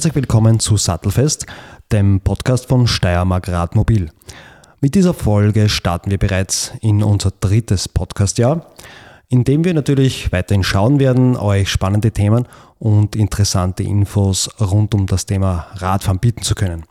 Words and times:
herzlich 0.00 0.14
willkommen 0.14 0.58
zu 0.60 0.78
Sattelfest, 0.78 1.44
dem 1.92 2.22
Podcast 2.22 2.64
von 2.68 2.86
Steiermark 2.86 3.48
Radmobil. 3.48 4.08
Mit 4.80 4.94
dieser 4.94 5.12
Folge 5.12 5.68
starten 5.68 6.10
wir 6.10 6.16
bereits 6.16 6.72
in 6.80 7.02
unser 7.02 7.32
drittes 7.38 7.86
Podcastjahr, 7.86 8.64
in 9.28 9.44
dem 9.44 9.62
wir 9.62 9.74
natürlich 9.74 10.32
weiterhin 10.32 10.64
schauen 10.64 11.00
werden, 11.00 11.36
euch 11.36 11.68
spannende 11.68 12.12
Themen 12.12 12.48
und 12.78 13.14
interessante 13.14 13.82
Infos 13.82 14.48
rund 14.58 14.94
um 14.94 15.06
das 15.06 15.26
Thema 15.26 15.66
Radfahren 15.74 16.18
bieten 16.18 16.44
zu 16.44 16.54
können. 16.54 16.86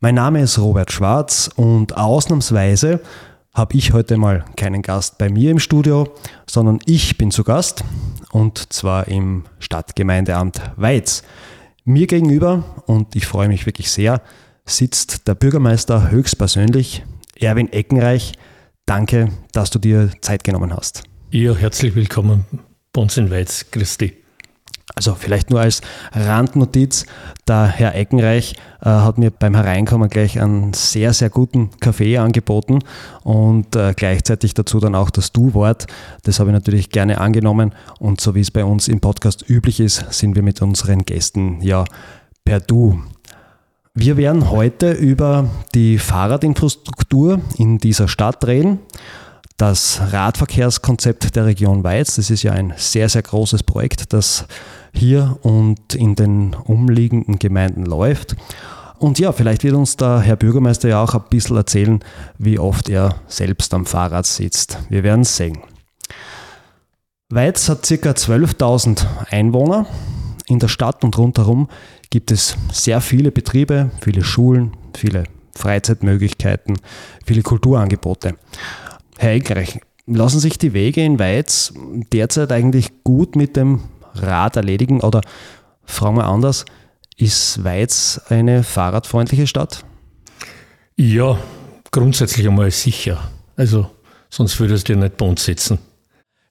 Mein 0.00 0.14
Name 0.14 0.40
ist 0.40 0.58
Robert 0.58 0.90
Schwarz 0.90 1.50
und 1.54 1.98
ausnahmsweise 1.98 3.00
habe 3.52 3.76
ich 3.76 3.92
heute 3.92 4.16
mal 4.16 4.46
keinen 4.56 4.80
Gast 4.80 5.18
bei 5.18 5.28
mir 5.28 5.50
im 5.50 5.58
Studio, 5.58 6.14
sondern 6.46 6.78
ich 6.86 7.18
bin 7.18 7.30
zu 7.30 7.44
Gast 7.44 7.84
und 8.32 8.72
zwar 8.72 9.06
im 9.08 9.44
Stadtgemeindeamt 9.58 10.62
Weiz. 10.76 11.24
Mir 11.88 12.06
gegenüber, 12.06 12.84
und 12.84 13.16
ich 13.16 13.24
freue 13.24 13.48
mich 13.48 13.64
wirklich 13.64 13.90
sehr, 13.90 14.20
sitzt 14.66 15.26
der 15.26 15.34
Bürgermeister 15.34 16.10
höchstpersönlich, 16.10 17.02
Erwin 17.34 17.72
Eckenreich. 17.72 18.34
Danke, 18.84 19.30
dass 19.52 19.70
du 19.70 19.78
dir 19.78 20.10
Zeit 20.20 20.44
genommen 20.44 20.76
hast. 20.76 21.04
Ja, 21.30 21.56
herzlich 21.56 21.94
willkommen 21.94 22.44
bei. 22.92 23.70
Christi. 23.70 24.22
Also 24.98 25.14
vielleicht 25.14 25.50
nur 25.50 25.60
als 25.60 25.80
Randnotiz, 26.12 27.06
der 27.46 27.68
Herr 27.68 27.94
Eckenreich 27.94 28.56
äh, 28.80 28.86
hat 28.86 29.16
mir 29.16 29.30
beim 29.30 29.54
Hereinkommen 29.54 30.08
gleich 30.08 30.40
einen 30.40 30.72
sehr, 30.72 31.12
sehr 31.12 31.30
guten 31.30 31.70
Kaffee 31.78 32.18
angeboten 32.18 32.80
und 33.22 33.76
äh, 33.76 33.94
gleichzeitig 33.94 34.54
dazu 34.54 34.80
dann 34.80 34.96
auch 34.96 35.10
das 35.10 35.30
Du-Wort. 35.30 35.86
Das 36.24 36.40
habe 36.40 36.50
ich 36.50 36.54
natürlich 36.54 36.90
gerne 36.90 37.20
angenommen 37.20 37.76
und 38.00 38.20
so 38.20 38.34
wie 38.34 38.40
es 38.40 38.50
bei 38.50 38.64
uns 38.64 38.88
im 38.88 38.98
Podcast 38.98 39.48
üblich 39.48 39.78
ist, 39.78 40.04
sind 40.12 40.34
wir 40.34 40.42
mit 40.42 40.62
unseren 40.62 41.04
Gästen 41.04 41.62
ja 41.62 41.84
per 42.44 42.58
Du. 42.58 43.00
Wir 43.94 44.16
werden 44.16 44.50
heute 44.50 44.90
über 44.90 45.48
die 45.76 45.98
Fahrradinfrastruktur 45.98 47.40
in 47.56 47.78
dieser 47.78 48.08
Stadt 48.08 48.44
reden 48.48 48.80
das 49.58 50.00
Radverkehrskonzept 50.12 51.36
der 51.36 51.44
Region 51.44 51.84
Weiz. 51.84 52.16
Das 52.16 52.30
ist 52.30 52.42
ja 52.42 52.52
ein 52.52 52.72
sehr, 52.76 53.08
sehr 53.08 53.22
großes 53.22 53.64
Projekt, 53.64 54.12
das 54.12 54.46
hier 54.92 55.38
und 55.42 55.94
in 55.94 56.14
den 56.14 56.54
umliegenden 56.54 57.38
Gemeinden 57.38 57.84
läuft. 57.84 58.36
Und 58.98 59.18
ja, 59.18 59.32
vielleicht 59.32 59.64
wird 59.64 59.74
uns 59.74 59.96
der 59.96 60.20
Herr 60.20 60.36
Bürgermeister 60.36 60.88
ja 60.88 61.02
auch 61.02 61.14
ein 61.14 61.22
bisschen 61.28 61.56
erzählen, 61.56 62.00
wie 62.38 62.58
oft 62.58 62.88
er 62.88 63.16
selbst 63.26 63.74
am 63.74 63.84
Fahrrad 63.84 64.26
sitzt. 64.26 64.78
Wir 64.88 65.02
werden 65.02 65.20
es 65.20 65.36
sehen. 65.36 65.58
Weiz 67.28 67.68
hat 67.68 67.82
ca. 67.82 68.10
12.000 68.10 69.06
Einwohner. 69.30 69.86
In 70.46 70.60
der 70.60 70.68
Stadt 70.68 71.04
und 71.04 71.18
rundherum 71.18 71.68
gibt 72.10 72.30
es 72.30 72.56
sehr 72.72 73.00
viele 73.00 73.30
Betriebe, 73.30 73.90
viele 74.00 74.24
Schulen, 74.24 74.76
viele 74.96 75.24
Freizeitmöglichkeiten, 75.54 76.78
viele 77.26 77.42
Kulturangebote. 77.42 78.36
Herr 79.20 79.32
Egreich, 79.32 79.80
lassen 80.06 80.38
sich 80.38 80.58
die 80.58 80.72
Wege 80.74 81.04
in 81.04 81.18
Weiz 81.18 81.72
derzeit 82.12 82.52
eigentlich 82.52 83.02
gut 83.02 83.34
mit 83.34 83.56
dem 83.56 83.80
Rad 84.14 84.54
erledigen? 84.54 85.00
Oder 85.00 85.22
fragen 85.84 86.18
wir 86.18 86.26
anders, 86.26 86.64
ist 87.16 87.64
Weiz 87.64 88.20
eine 88.28 88.62
fahrradfreundliche 88.62 89.48
Stadt? 89.48 89.84
Ja, 90.94 91.36
grundsätzlich 91.90 92.46
einmal 92.46 92.70
sicher. 92.70 93.28
Also 93.56 93.90
sonst 94.30 94.60
würdest 94.60 94.88
du 94.88 94.92
ja 94.92 95.00
nicht 95.00 95.16
bei 95.16 95.26
uns 95.26 95.44
sitzen. 95.44 95.80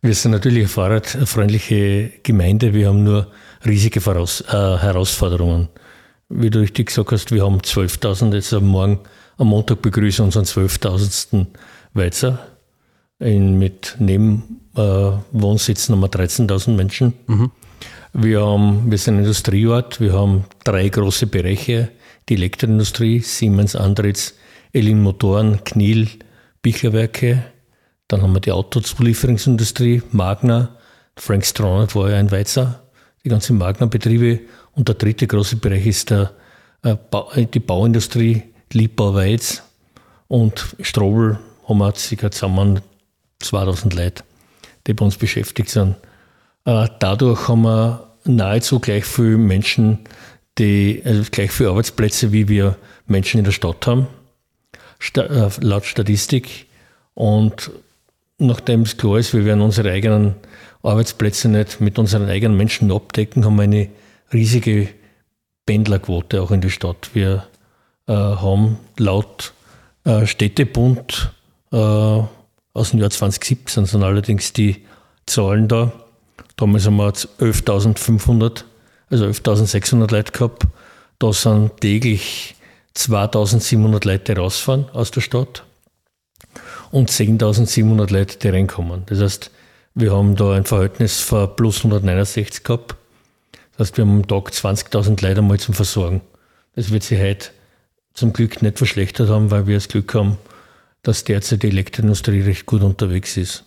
Wir 0.01 0.13
sind 0.13 0.31
natürlich 0.31 0.59
eine 0.59 0.67
fahrradfreundliche 0.67 2.11
Gemeinde, 2.21 2.73
wir 2.73 2.89
haben 2.89 3.05
nur 3.05 3.31
riesige 3.65 4.01
Voraus 4.01 4.41
äh, 4.41 4.51
Herausforderungen. 4.51 5.69
Wie 6.27 6.49
du 6.49 6.59
richtig 6.59 6.87
gesagt 6.87 7.13
hast, 7.13 7.31
wir 7.31 7.45
haben 7.45 7.59
12.000, 7.59 8.35
jetzt 8.35 8.51
am 8.51 8.67
Morgen, 8.67 8.99
am 9.37 9.47
Montag 9.47 9.81
begrüßen 9.81 10.25
unseren 10.25 10.43
12.000. 10.43 11.47
Weizer 11.93 12.56
in, 13.19 13.57
mit 13.57 13.95
Nebenwohnsitzen 13.99 15.93
äh, 15.93 15.95
haben 15.95 16.01
wir 16.01 16.09
13.000 16.09 16.71
Menschen. 16.71 17.13
Mhm. 17.27 17.51
Wir, 18.13 18.45
haben, 18.45 18.89
wir 18.89 18.97
sind 18.97 19.15
ein 19.15 19.19
Industrieort, 19.19 19.99
wir 19.99 20.13
haben 20.13 20.45
drei 20.63 20.89
große 20.89 21.27
Bereiche, 21.27 21.89
die 22.29 22.35
Elektroindustrie, 22.35 23.19
Siemens, 23.19 23.75
Andritz, 23.75 24.35
Elin 24.73 25.01
Motoren, 25.01 25.63
Kniel, 25.63 26.09
Bichlerwerke. 26.61 27.43
Dann 28.07 28.21
haben 28.21 28.33
wir 28.33 28.39
die 28.39 28.51
Autozulieferungsindustrie, 28.51 30.01
Magna, 30.11 30.77
Frank 31.15 31.45
Stronach 31.45 31.95
war 31.95 32.11
ja 32.11 32.17
ein 32.17 32.31
Weizer, 32.31 32.83
die 33.23 33.29
ganzen 33.29 33.57
Magna-Betriebe. 33.57 34.41
Und 34.73 34.87
der 34.87 34.95
dritte 34.95 35.27
große 35.27 35.57
Bereich 35.57 35.87
ist 35.87 36.11
der, 36.11 36.31
äh, 36.83 36.95
die 37.45 37.59
Bauindustrie, 37.59 38.43
Liebau 38.71 39.15
Weiz 39.15 39.63
und 40.27 40.75
Strobel 40.81 41.39
haben 41.67 41.77
wir 41.79 41.95
circa 41.95 42.29
zusammen 42.31 42.81
2000 43.39 43.93
Leute, 43.93 44.23
die 44.85 44.93
bei 44.93 45.05
uns 45.05 45.17
beschäftigt 45.17 45.69
sind. 45.69 45.95
Äh, 46.65 46.87
dadurch 46.99 47.47
haben 47.47 47.61
wir 47.63 48.07
nahezu 48.25 48.79
gleich 48.79 49.05
viele 49.05 49.37
Menschen, 49.37 49.99
die, 50.57 51.01
also 51.05 51.23
gleich 51.31 51.51
viele 51.51 51.69
Arbeitsplätze, 51.69 52.31
wie 52.31 52.47
wir 52.47 52.77
Menschen 53.05 53.37
in 53.37 53.45
der 53.45 53.51
Stadt 53.51 53.87
haben, 53.87 54.07
äh, 55.15 55.49
laut 55.61 55.85
Statistik. 55.85 56.67
Und 57.13 57.71
nachdem 58.37 58.81
es 58.81 58.97
klar 58.97 59.17
ist, 59.17 59.33
wir 59.33 59.45
werden 59.45 59.61
unsere 59.61 59.91
eigenen 59.91 60.35
Arbeitsplätze 60.83 61.49
nicht 61.49 61.81
mit 61.81 61.99
unseren 61.99 62.29
eigenen 62.29 62.57
Menschen 62.57 62.91
abdecken, 62.91 63.45
haben 63.45 63.55
wir 63.55 63.63
eine 63.63 63.89
riesige 64.33 64.89
Pendlerquote 65.65 66.41
auch 66.41 66.51
in 66.51 66.61
der 66.61 66.69
Stadt. 66.69 67.11
Wir 67.13 67.47
äh, 68.07 68.13
haben 68.13 68.77
laut 68.97 69.53
äh, 70.05 70.25
Städtebund 70.25 71.31
äh, 71.71 72.19
aus 72.77 72.91
dem 72.91 72.99
Jahr 72.99 73.09
2017 73.09 73.85
sind 73.85 74.03
allerdings 74.03 74.53
die 74.53 74.85
Zahlen 75.25 75.67
da. 75.67 75.91
Damals 76.55 76.85
haben 76.85 76.97
wir 76.97 77.11
11.500, 77.11 78.63
also 79.09 79.25
11.600 79.25 80.11
Leute 80.11 80.31
gehabt. 80.31 80.67
Da 81.19 81.33
sind 81.33 81.81
täglich 81.81 82.55
2.700 82.95 84.07
Leute 84.07 84.37
rausfahren 84.37 84.85
aus 84.93 85.11
der 85.11 85.21
Stadt 85.21 85.63
und 86.91 87.09
10.700 87.09 88.11
Leute, 88.11 88.37
die 88.37 88.49
reinkommen. 88.49 89.03
Das 89.07 89.19
heißt, 89.19 89.51
wir 89.95 90.15
haben 90.15 90.35
da 90.35 90.53
ein 90.53 90.65
Verhältnis 90.65 91.21
von 91.21 91.55
plus 91.55 91.77
169 91.77 92.63
gehabt. 92.63 92.95
Das 93.77 93.87
heißt, 93.87 93.97
wir 93.97 94.05
haben 94.05 94.17
am 94.17 94.27
Tag 94.27 94.51
20.000 94.51 95.21
Leute 95.21 95.39
einmal 95.39 95.59
zum 95.59 95.73
Versorgen. 95.73 96.21
Das 96.75 96.91
wird 96.91 97.03
sich 97.03 97.19
heute 97.19 97.49
zum 98.13 98.33
Glück 98.33 98.61
nicht 98.61 98.77
verschlechtert 98.77 99.29
haben, 99.29 99.49
weil 99.51 99.67
wir 99.67 99.75
das 99.75 99.87
Glück 99.87 100.13
haben, 100.13 100.37
dass 101.03 101.23
derzeit 101.23 101.63
die 101.63 101.67
Elektroindustrie 101.67 102.41
recht 102.41 102.65
gut 102.65 102.81
unterwegs 102.81 103.37
ist. 103.37 103.63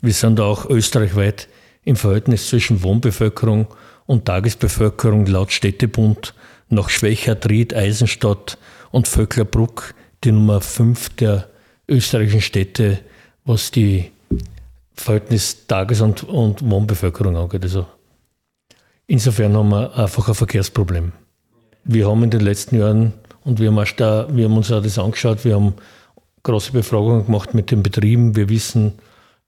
Wir 0.00 0.12
sind 0.12 0.40
auch 0.40 0.68
österreichweit 0.68 1.48
im 1.84 1.96
Verhältnis 1.96 2.48
zwischen 2.48 2.82
Wohnbevölkerung 2.82 3.66
und 4.06 4.24
Tagesbevölkerung 4.24 5.26
laut 5.26 5.52
Städtebund 5.52 6.34
nach 6.68 6.88
Schwächert, 6.88 7.46
Eisenstadt 7.74 8.58
und 8.90 9.08
Vöcklerbruck 9.08 9.94
die 10.24 10.32
Nummer 10.32 10.60
5 10.60 11.10
der 11.16 11.48
österreichischen 11.88 12.40
Städte, 12.40 13.00
was 13.44 13.70
die 13.70 14.10
Verhältnis 14.94 15.66
Tages- 15.66 16.00
und, 16.00 16.24
und 16.24 16.68
Wohnbevölkerung 16.68 17.36
angeht. 17.36 17.62
Also 17.62 17.86
insofern 19.06 19.56
haben 19.56 19.70
wir 19.70 19.96
einfach 19.96 20.28
ein 20.28 20.34
Verkehrsproblem. 20.34 21.12
Wir 21.84 22.08
haben 22.08 22.22
in 22.24 22.30
den 22.30 22.40
letzten 22.40 22.78
Jahren, 22.78 23.14
und 23.44 23.60
wir 23.60 23.72
haben, 23.72 23.86
da, 23.96 24.28
wir 24.30 24.44
haben 24.44 24.56
uns 24.56 24.70
auch 24.70 24.82
das 24.82 24.98
angeschaut, 24.98 25.44
wir 25.44 25.54
haben 25.54 25.74
große 26.42 26.72
Befragungen 26.72 27.26
gemacht 27.26 27.54
mit 27.54 27.70
den 27.70 27.82
Betrieben. 27.82 28.36
Wir 28.36 28.48
wissen, 28.48 28.94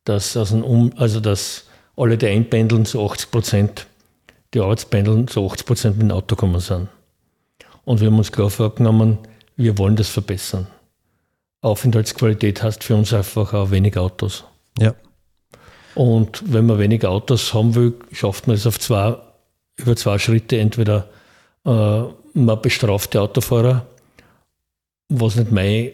dass, 0.04 0.37
aus 0.37 0.52
um, 0.52 0.92
also 0.96 1.20
dass 1.20 1.66
alle, 1.96 2.16
die 2.16 2.26
einpendeln, 2.26 2.84
zu 2.87 3.04
80 3.04 3.31
Prozent, 3.31 3.87
die 4.54 4.60
Arbeitspendeln 4.60 5.28
zu 5.28 5.44
80 5.46 5.66
Prozent 5.66 5.98
mit 5.98 6.10
dem 6.10 6.16
Auto 6.16 6.37
kommen 6.37 6.60
sind. 6.60 6.88
Und 7.84 8.00
wir 8.00 8.08
haben 8.08 8.19
uns 8.19 8.32
klar 8.32 8.50
vorgenommen, 8.50 9.19
wir 9.56 9.76
wollen 9.78 9.96
das 9.96 10.08
verbessern. 10.08 10.66
Aufenthaltsqualität 11.62 12.62
heißt 12.62 12.82
für 12.84 12.96
uns 12.96 13.12
einfach 13.12 13.52
auch 13.52 13.70
wenig 13.70 13.98
Autos. 13.98 14.44
Ja. 14.78 14.94
Und 15.94 16.42
wenn 16.52 16.66
man 16.66 16.78
wenig 16.78 17.04
Autos 17.04 17.52
haben 17.52 17.75
will, 17.75 17.94
schafft 18.12 18.46
man 18.46 18.56
es 18.56 18.66
auf 18.66 18.78
zwei, 18.78 19.16
über 19.76 19.96
zwei 19.96 20.19
Schritte. 20.19 20.58
Entweder 20.58 21.08
äh, 21.66 22.02
man 22.32 22.62
bestraft 22.62 23.12
die 23.12 23.19
Autofahrer, 23.19 23.87
was 25.08 25.37
nicht 25.37 25.50
mein 25.50 25.90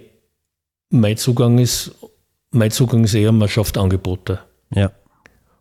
mein 0.90 1.16
Zugang 1.16 1.58
ist, 1.58 1.92
mein 2.50 2.70
Zugang 2.70 3.04
ist 3.04 3.14
eher, 3.14 3.32
man 3.32 3.48
schafft 3.48 3.78
Angebote. 3.78 4.40
Ja. 4.74 4.92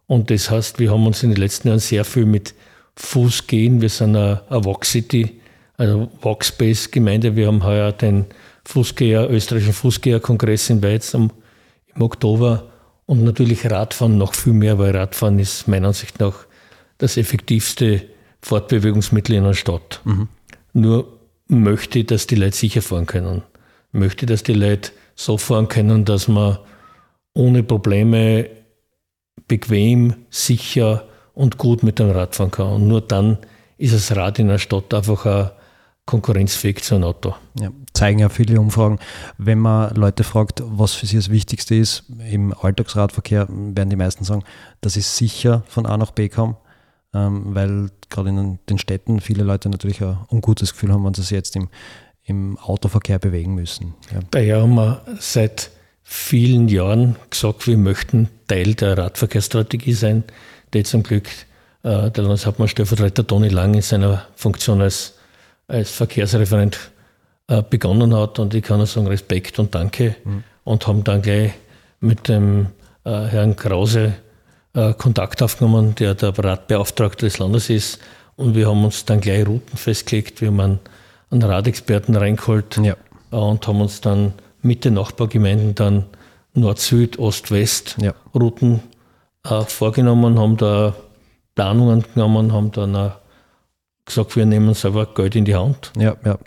Und 0.07 0.29
das 0.29 0.49
heißt, 0.51 0.79
wir 0.79 0.91
haben 0.91 1.07
uns 1.07 1.23
in 1.23 1.31
den 1.31 1.39
letzten 1.39 1.69
Jahren 1.69 1.79
sehr 1.79 2.05
viel 2.05 2.25
mit 2.25 2.53
Fußgehen, 2.95 3.81
wir 3.81 3.89
sind 3.89 4.15
eine, 4.15 4.43
eine 4.49 4.65
Walk 4.65 4.85
City, 4.85 5.41
also 5.77 6.09
Walkspace 6.21 6.91
Gemeinde. 6.91 7.35
Wir 7.35 7.47
haben 7.47 7.63
heuer 7.63 7.91
den 7.91 8.25
Fußgeher, 8.63 9.29
österreichischen 9.29 9.73
Fußgeherkongress 9.73 10.69
in 10.69 10.81
Weiz 10.81 11.13
im 11.13 11.31
Oktober 11.99 12.71
und 13.05 13.23
natürlich 13.23 13.69
Radfahren 13.69 14.17
noch 14.17 14.33
viel 14.33 14.53
mehr, 14.53 14.79
weil 14.79 14.95
Radfahren 14.95 15.39
ist 15.39 15.67
meiner 15.67 15.87
Ansicht 15.87 16.19
nach 16.19 16.45
das 16.97 17.17
effektivste 17.17 18.03
Fortbewegungsmittel 18.41 19.35
in 19.35 19.43
einer 19.43 19.53
Stadt. 19.53 20.01
Mhm. 20.05 20.29
Nur 20.73 21.19
möchte 21.47 21.99
ich, 21.99 22.07
dass 22.07 22.27
die 22.27 22.35
Leute 22.35 22.55
sicher 22.55 22.81
fahren 22.81 23.05
können. 23.05 23.43
Möchte, 23.91 24.25
dass 24.25 24.43
die 24.43 24.53
Leute 24.53 24.91
so 25.15 25.37
fahren 25.37 25.67
können, 25.67 26.05
dass 26.05 26.27
man 26.27 26.59
ohne 27.33 27.63
Probleme 27.63 28.49
bequem, 29.47 30.13
sicher 30.29 31.05
und 31.33 31.57
gut 31.57 31.83
mit 31.83 31.99
dem 31.99 32.11
Rad 32.11 32.35
fahren 32.35 32.51
kann. 32.51 32.73
Und 32.73 32.87
nur 32.87 33.01
dann 33.01 33.37
ist 33.77 33.93
das 33.93 34.15
Rad 34.15 34.39
in 34.39 34.47
der 34.47 34.57
Stadt 34.57 34.93
einfach 34.93 35.25
auch 35.25 35.51
konkurrenzfähig 36.05 36.83
zu 36.83 36.95
einem 36.95 37.05
Auto. 37.05 37.33
Ja, 37.59 37.71
zeigen 37.93 38.19
ja 38.19 38.29
viele 38.29 38.59
Umfragen. 38.59 38.99
Wenn 39.37 39.59
man 39.59 39.93
Leute 39.95 40.23
fragt, 40.23 40.61
was 40.63 40.93
für 40.93 41.07
sie 41.07 41.15
das 41.15 41.29
Wichtigste 41.29 41.75
ist 41.75 42.03
im 42.29 42.53
Alltagsradverkehr, 42.53 43.47
werden 43.49 43.89
die 43.89 43.95
meisten 43.95 44.23
sagen, 44.23 44.43
dass 44.81 44.97
ich 44.97 45.07
sicher 45.07 45.63
von 45.67 45.85
A 45.85 45.97
nach 45.97 46.11
B 46.11 46.29
komme, 46.29 46.57
ähm, 47.13 47.55
weil 47.55 47.89
gerade 48.09 48.29
in 48.29 48.59
den 48.69 48.77
Städten 48.77 49.19
viele 49.19 49.43
Leute 49.43 49.69
natürlich 49.69 50.03
ein 50.03 50.17
ungutes 50.29 50.73
Gefühl 50.73 50.93
haben, 50.93 51.03
wenn 51.05 51.15
sie 51.15 51.23
sich 51.23 51.31
jetzt 51.31 51.55
im, 51.55 51.69
im 52.25 52.57
Autoverkehr 52.57 53.19
bewegen 53.19 53.55
müssen. 53.55 53.93
Ja. 54.11 54.19
Daher 54.31 54.61
haben 54.61 54.75
wir 54.75 55.01
seit 55.19 55.71
vielen 56.03 56.67
Jahren 56.67 57.15
gesagt, 57.29 57.67
wir 57.67 57.77
möchten 57.77 58.29
Teil 58.47 58.73
der 58.73 58.97
Radverkehrsstrategie 58.97 59.93
sein, 59.93 60.23
die 60.73 60.83
zum 60.83 61.03
Glück 61.03 61.27
äh, 61.83 62.11
der 62.11 62.23
Landeshauptmann 62.23 62.67
Stellvertreter 62.67 63.25
Toni 63.25 63.49
Lang 63.49 63.73
in 63.73 63.81
seiner 63.81 64.25
Funktion 64.35 64.81
als 64.81 65.15
als 65.67 65.91
Verkehrsreferent 65.91 66.91
äh, 67.47 67.63
begonnen 67.67 68.15
hat. 68.15 68.39
Und 68.39 68.53
ich 68.53 68.63
kann 68.63 68.77
nur 68.77 68.87
sagen, 68.87 69.07
Respekt 69.07 69.59
und 69.59 69.73
Danke. 69.73 70.15
Mhm. 70.23 70.43
Und 70.63 70.87
haben 70.87 71.03
dann 71.03 71.21
gleich 71.21 71.53
mit 71.99 72.27
dem 72.27 72.67
äh, 73.03 73.09
Herrn 73.25 73.55
Krause 73.55 74.13
äh, 74.73 74.93
Kontakt 74.93 75.41
aufgenommen, 75.41 75.95
der 75.95 76.15
der 76.15 76.37
Radbeauftragte 76.37 77.25
des 77.25 77.37
Landes 77.37 77.69
ist. 77.69 77.99
Und 78.35 78.55
wir 78.55 78.67
haben 78.67 78.83
uns 78.83 79.05
dann 79.05 79.21
gleich 79.21 79.47
Routen 79.47 79.77
festgelegt. 79.77 80.41
Wir 80.41 80.49
haben 80.49 80.79
einen, 81.31 81.43
Radexperten 81.43 82.15
reingeholt 82.15 82.77
ja. 82.81 82.95
Und 83.31 83.67
haben 83.67 83.81
uns 83.81 84.01
dann 84.01 84.33
mit 84.61 84.85
den 84.85 84.95
Nachbargemeinden 84.95 85.75
dann 85.75 86.05
Nord, 86.53 86.79
Süd, 86.79 87.19
Ost, 87.19 87.51
West 87.51 87.97
ja. 87.99 88.13
Routen 88.33 88.81
äh, 89.43 89.61
vorgenommen, 89.63 90.39
haben 90.39 90.57
da 90.57 90.95
Planungen 91.53 92.03
genommen, 92.13 92.53
haben 92.53 92.71
dann 92.71 92.95
eine 92.95 93.15
gesagt, 94.05 94.35
wir 94.35 94.45
nehmen 94.45 94.73
selber 94.73 95.07
Geld 95.07 95.35
in 95.35 95.45
die 95.45 95.55
Hand. 95.55 95.91
Ja, 95.97 96.15
ja. 96.23 96.37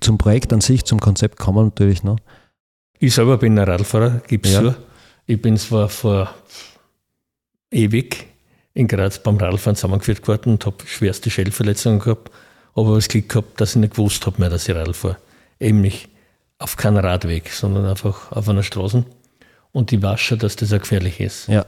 Zum 0.00 0.18
Projekt 0.18 0.52
an 0.52 0.60
sich, 0.60 0.84
zum 0.84 0.98
Konzept 1.00 1.38
kann 1.38 1.54
man 1.54 1.66
natürlich 1.66 2.02
noch. 2.02 2.18
Ich 2.98 3.14
selber 3.14 3.38
bin 3.38 3.58
ein 3.58 3.68
Radfahrer, 3.68 4.20
gibt 4.26 4.46
es 4.46 4.52
ja. 4.52 4.62
so. 4.62 4.74
Ich 5.26 5.40
bin 5.40 5.56
zwar 5.56 5.88
vor 5.88 6.34
ewig 7.70 8.26
in 8.74 8.88
Graz 8.88 9.22
beim 9.22 9.36
Radfahren 9.36 9.76
zusammengeführt 9.76 10.22
geworden 10.22 10.52
und 10.52 10.66
habe 10.66 10.76
schwerste 10.86 11.30
Schellverletzungen 11.30 12.00
gehabt, 12.00 12.30
aber 12.74 12.94
das 12.94 13.08
Glück 13.08 13.28
gehabt, 13.28 13.60
dass 13.60 13.70
ich 13.70 13.80
nicht 13.80 13.94
gewusst 13.94 14.26
habe 14.26 14.40
mehr, 14.40 14.50
dass 14.50 14.68
ich 14.68 14.74
Radl 14.74 14.94
fahre. 14.94 15.16
Eben 15.58 15.80
nicht 15.80 16.08
auf 16.58 16.76
keinem 16.76 16.98
Radweg, 16.98 17.50
sondern 17.50 17.86
einfach 17.86 18.32
auf 18.32 18.48
einer 18.48 18.62
Straße. 18.62 19.04
Und 19.72 19.92
ich 19.92 20.02
weiß 20.02 20.20
schon, 20.20 20.38
dass 20.38 20.56
das 20.56 20.72
auch 20.72 20.80
gefährlich 20.80 21.20
ist. 21.20 21.48
Ja. 21.48 21.64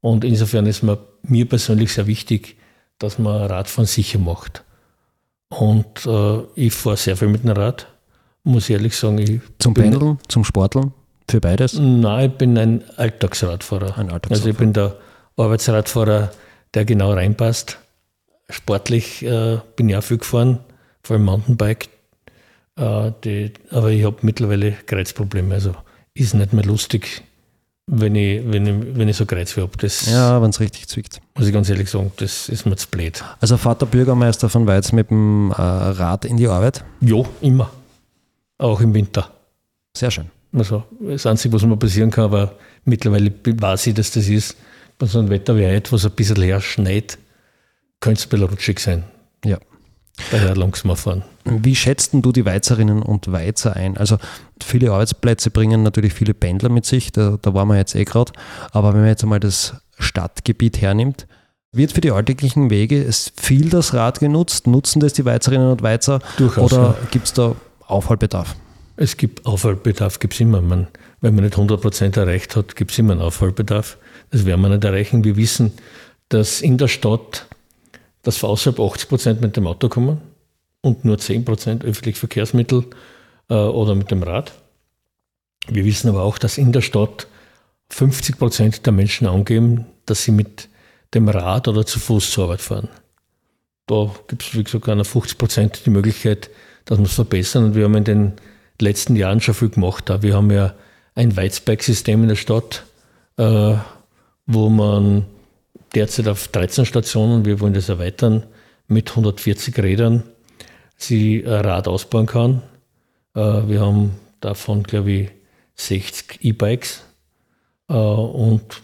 Und 0.00 0.24
insofern 0.24 0.66
ist 0.66 0.82
mir, 0.82 0.98
mir 1.22 1.48
persönlich 1.48 1.92
sehr 1.92 2.06
wichtig, 2.06 2.56
dass 2.98 3.18
man 3.18 3.46
Radfahren 3.46 3.86
sicher 3.86 4.18
macht. 4.18 4.64
Und 5.48 6.06
äh, 6.06 6.42
ich 6.54 6.72
fahre 6.72 6.96
sehr 6.96 7.16
viel 7.16 7.28
mit 7.28 7.42
dem 7.42 7.50
Rad, 7.50 7.86
muss 8.44 8.68
ich 8.68 8.74
ehrlich 8.74 8.96
sagen. 8.96 9.18
Ich 9.18 9.40
zum 9.58 9.74
Pendeln, 9.74 10.18
zum 10.28 10.44
Sporteln, 10.44 10.92
für 11.28 11.40
beides? 11.40 11.74
Nein, 11.74 12.30
ich 12.30 12.36
bin 12.36 12.56
ein 12.56 12.84
Alltagsradfahrer. 12.96 13.98
Ein 13.98 14.10
Alltagsradfahrer. 14.10 14.32
Also 14.32 14.48
ich 14.48 14.56
bin 14.56 14.72
der 14.72 14.96
Arbeitsradfahrer, 15.36 16.30
der 16.74 16.84
genau 16.84 17.12
reinpasst. 17.12 17.78
Sportlich 18.50 19.24
äh, 19.24 19.58
bin 19.76 19.88
ich 19.88 19.96
auch 19.96 20.02
viel 20.02 20.18
gefahren, 20.18 20.60
vor 21.02 21.16
allem 21.16 21.24
Mountainbike. 21.24 21.88
Äh, 22.76 23.12
die, 23.24 23.52
aber 23.70 23.90
ich 23.90 24.04
habe 24.04 24.16
mittlerweile 24.22 24.72
Kreuzprobleme, 24.86 25.54
also 25.54 25.74
ist 26.14 26.34
nicht 26.34 26.52
mehr 26.52 26.64
lustig 26.64 27.22
wenn 27.90 28.14
ich, 28.14 28.40
wenn 28.46 28.66
ich, 28.66 28.96
wenn 28.96 29.08
ich 29.08 29.16
so 29.16 29.26
Kreuzweh 29.26 29.62
habe. 29.62 29.72
ja, 30.06 30.40
wenn 30.40 30.50
es 30.50 30.60
richtig 30.60 30.86
zwickt. 30.88 31.20
Muss 31.36 31.46
ich 31.46 31.52
ganz 31.52 31.68
ehrlich 31.68 31.90
sagen, 31.90 32.12
das 32.16 32.48
ist 32.48 32.64
mir 32.64 32.76
zu 32.76 32.88
blöd. 32.88 33.22
Also 33.40 33.56
Vater 33.56 33.86
Bürgermeister 33.86 34.48
von 34.48 34.66
Weiz 34.66 34.92
mit 34.92 35.10
dem 35.10 35.50
äh, 35.50 35.60
Rad 35.60 36.24
in 36.24 36.36
die 36.36 36.46
Arbeit? 36.46 36.84
Ja, 37.00 37.22
immer. 37.40 37.70
Auch 38.58 38.80
im 38.80 38.94
Winter. 38.94 39.30
Sehr 39.96 40.10
schön. 40.10 40.30
Also 40.52 40.84
das 41.00 41.26
Einzige, 41.26 41.54
was 41.54 41.64
mir 41.64 41.76
passieren 41.76 42.10
kann, 42.10 42.24
aber 42.24 42.52
mittlerweile 42.84 43.32
weiß 43.44 43.88
ich, 43.88 43.94
dass 43.94 44.12
das 44.12 44.28
ist, 44.28 44.56
bei 44.98 45.06
so 45.06 45.18
einem 45.18 45.30
Wetter 45.30 45.56
wie 45.56 45.66
heute, 45.66 45.90
was 45.92 46.04
ein 46.04 46.12
bisschen 46.12 46.36
leer 46.36 46.60
schneit, 46.60 47.18
könnte 48.00 48.18
es 48.18 48.26
ein 48.26 48.30
bisschen 48.30 48.48
rutschig 48.48 48.80
sein. 48.80 49.04
Ja. 49.44 49.58
Daher 50.30 50.54
langsam 50.54 50.94
fahren. 50.96 51.22
Wie 51.44 51.74
schätzt 51.74 52.12
du 52.12 52.32
die 52.32 52.44
Weizerinnen 52.44 53.02
und 53.02 53.32
Weizer 53.32 53.74
ein? 53.74 53.96
Also 53.96 54.18
viele 54.62 54.92
Arbeitsplätze 54.92 55.50
bringen 55.50 55.82
natürlich 55.82 56.12
viele 56.12 56.34
Pendler 56.34 56.68
mit 56.68 56.84
sich, 56.84 57.12
da, 57.12 57.38
da 57.40 57.54
waren 57.54 57.68
wir 57.68 57.76
jetzt 57.76 57.94
eh 57.94 58.04
gerade. 58.04 58.32
Aber 58.72 58.92
wenn 58.92 59.00
man 59.00 59.08
jetzt 59.08 59.22
einmal 59.22 59.40
das 59.40 59.74
Stadtgebiet 59.98 60.80
hernimmt, 60.80 61.26
wird 61.72 61.92
für 61.92 62.00
die 62.00 62.10
alltäglichen 62.10 62.68
Wege 62.70 63.08
viel 63.36 63.70
das 63.70 63.94
Rad 63.94 64.20
genutzt? 64.20 64.66
Nutzen 64.66 65.00
das 65.00 65.12
die 65.12 65.24
Weizerinnen 65.24 65.70
und 65.70 65.82
Weizer? 65.82 66.18
Durchaus, 66.36 66.72
oder 66.72 66.82
ja. 66.82 66.96
gibt 67.10 67.26
es 67.26 67.32
da 67.32 67.54
Aufholbedarf? 67.86 68.56
Es 68.96 69.16
gibt 69.16 69.46
Aufholbedarf, 69.46 70.18
gibt 70.18 70.34
es 70.34 70.40
immer. 70.40 70.60
Man, 70.60 70.88
wenn 71.20 71.34
man 71.34 71.44
nicht 71.44 71.56
100% 71.56 72.18
erreicht 72.18 72.56
hat, 72.56 72.76
gibt 72.76 72.90
es 72.90 72.98
immer 72.98 73.12
einen 73.12 73.22
Aufholbedarf. 73.22 73.96
Das 74.30 74.44
werden 74.44 74.60
wir 74.60 74.68
nicht 74.68 74.84
erreichen. 74.84 75.24
Wir 75.24 75.36
wissen, 75.36 75.72
dass 76.28 76.60
in 76.60 76.76
der 76.76 76.88
Stadt 76.88 77.46
dass 78.22 78.36
von 78.36 78.50
außerhalb 78.50 78.78
80 78.80 79.08
Prozent 79.08 79.40
mit 79.40 79.56
dem 79.56 79.66
Auto 79.66 79.88
kommen 79.88 80.20
und 80.80 81.04
nur 81.04 81.18
10 81.18 81.44
Prozent 81.44 81.84
öffentliche 81.84 82.18
Verkehrsmittel 82.18 82.84
äh, 83.48 83.54
oder 83.54 83.94
mit 83.94 84.10
dem 84.10 84.22
Rad. 84.22 84.52
Wir 85.68 85.84
wissen 85.84 86.08
aber 86.08 86.22
auch, 86.22 86.38
dass 86.38 86.58
in 86.58 86.72
der 86.72 86.80
Stadt 86.80 87.26
50 87.90 88.38
Prozent 88.38 88.86
der 88.86 88.92
Menschen 88.92 89.26
angeben, 89.26 89.86
dass 90.06 90.24
sie 90.24 90.32
mit 90.32 90.68
dem 91.14 91.28
Rad 91.28 91.68
oder 91.68 91.84
zu 91.84 91.98
Fuß 91.98 92.30
zur 92.30 92.44
Arbeit 92.44 92.60
fahren. 92.60 92.88
Da 93.86 94.14
gibt 94.28 94.42
es, 94.42 94.54
wie 94.54 94.62
gesagt, 94.62 94.88
an 94.88 95.04
50 95.04 95.38
Prozent 95.38 95.82
die 95.84 95.90
Möglichkeit, 95.90 96.50
dass 96.84 96.98
wir 96.98 97.06
es 97.06 97.14
verbessern. 97.14 97.64
Und 97.64 97.74
wir 97.74 97.84
haben 97.84 97.96
in 97.96 98.04
den 98.04 98.32
letzten 98.80 99.16
Jahren 99.16 99.40
schon 99.40 99.54
viel 99.54 99.70
gemacht. 99.70 100.10
Wir 100.22 100.34
haben 100.34 100.50
ja 100.50 100.74
ein 101.14 101.36
Weizbike-System 101.36 102.22
in 102.22 102.28
der 102.28 102.36
Stadt, 102.36 102.84
äh, 103.36 103.74
wo 104.46 104.68
man 104.68 105.26
derzeit 105.94 106.28
auf 106.28 106.48
13 106.48 106.86
Stationen. 106.86 107.44
Wir 107.44 107.60
wollen 107.60 107.74
das 107.74 107.88
erweitern 107.88 108.44
mit 108.86 109.10
140 109.10 109.78
Rädern. 109.78 110.24
Sie 110.96 111.44
ein 111.44 111.52
Rad 111.52 111.88
ausbauen 111.88 112.26
kann. 112.26 112.62
Äh, 113.34 113.40
wir 113.40 113.80
haben 113.80 114.16
davon, 114.40 114.82
glaube 114.82 115.10
ich, 115.12 115.30
60 115.76 116.44
E-Bikes. 116.44 117.02
Äh, 117.88 117.94
und 117.94 118.82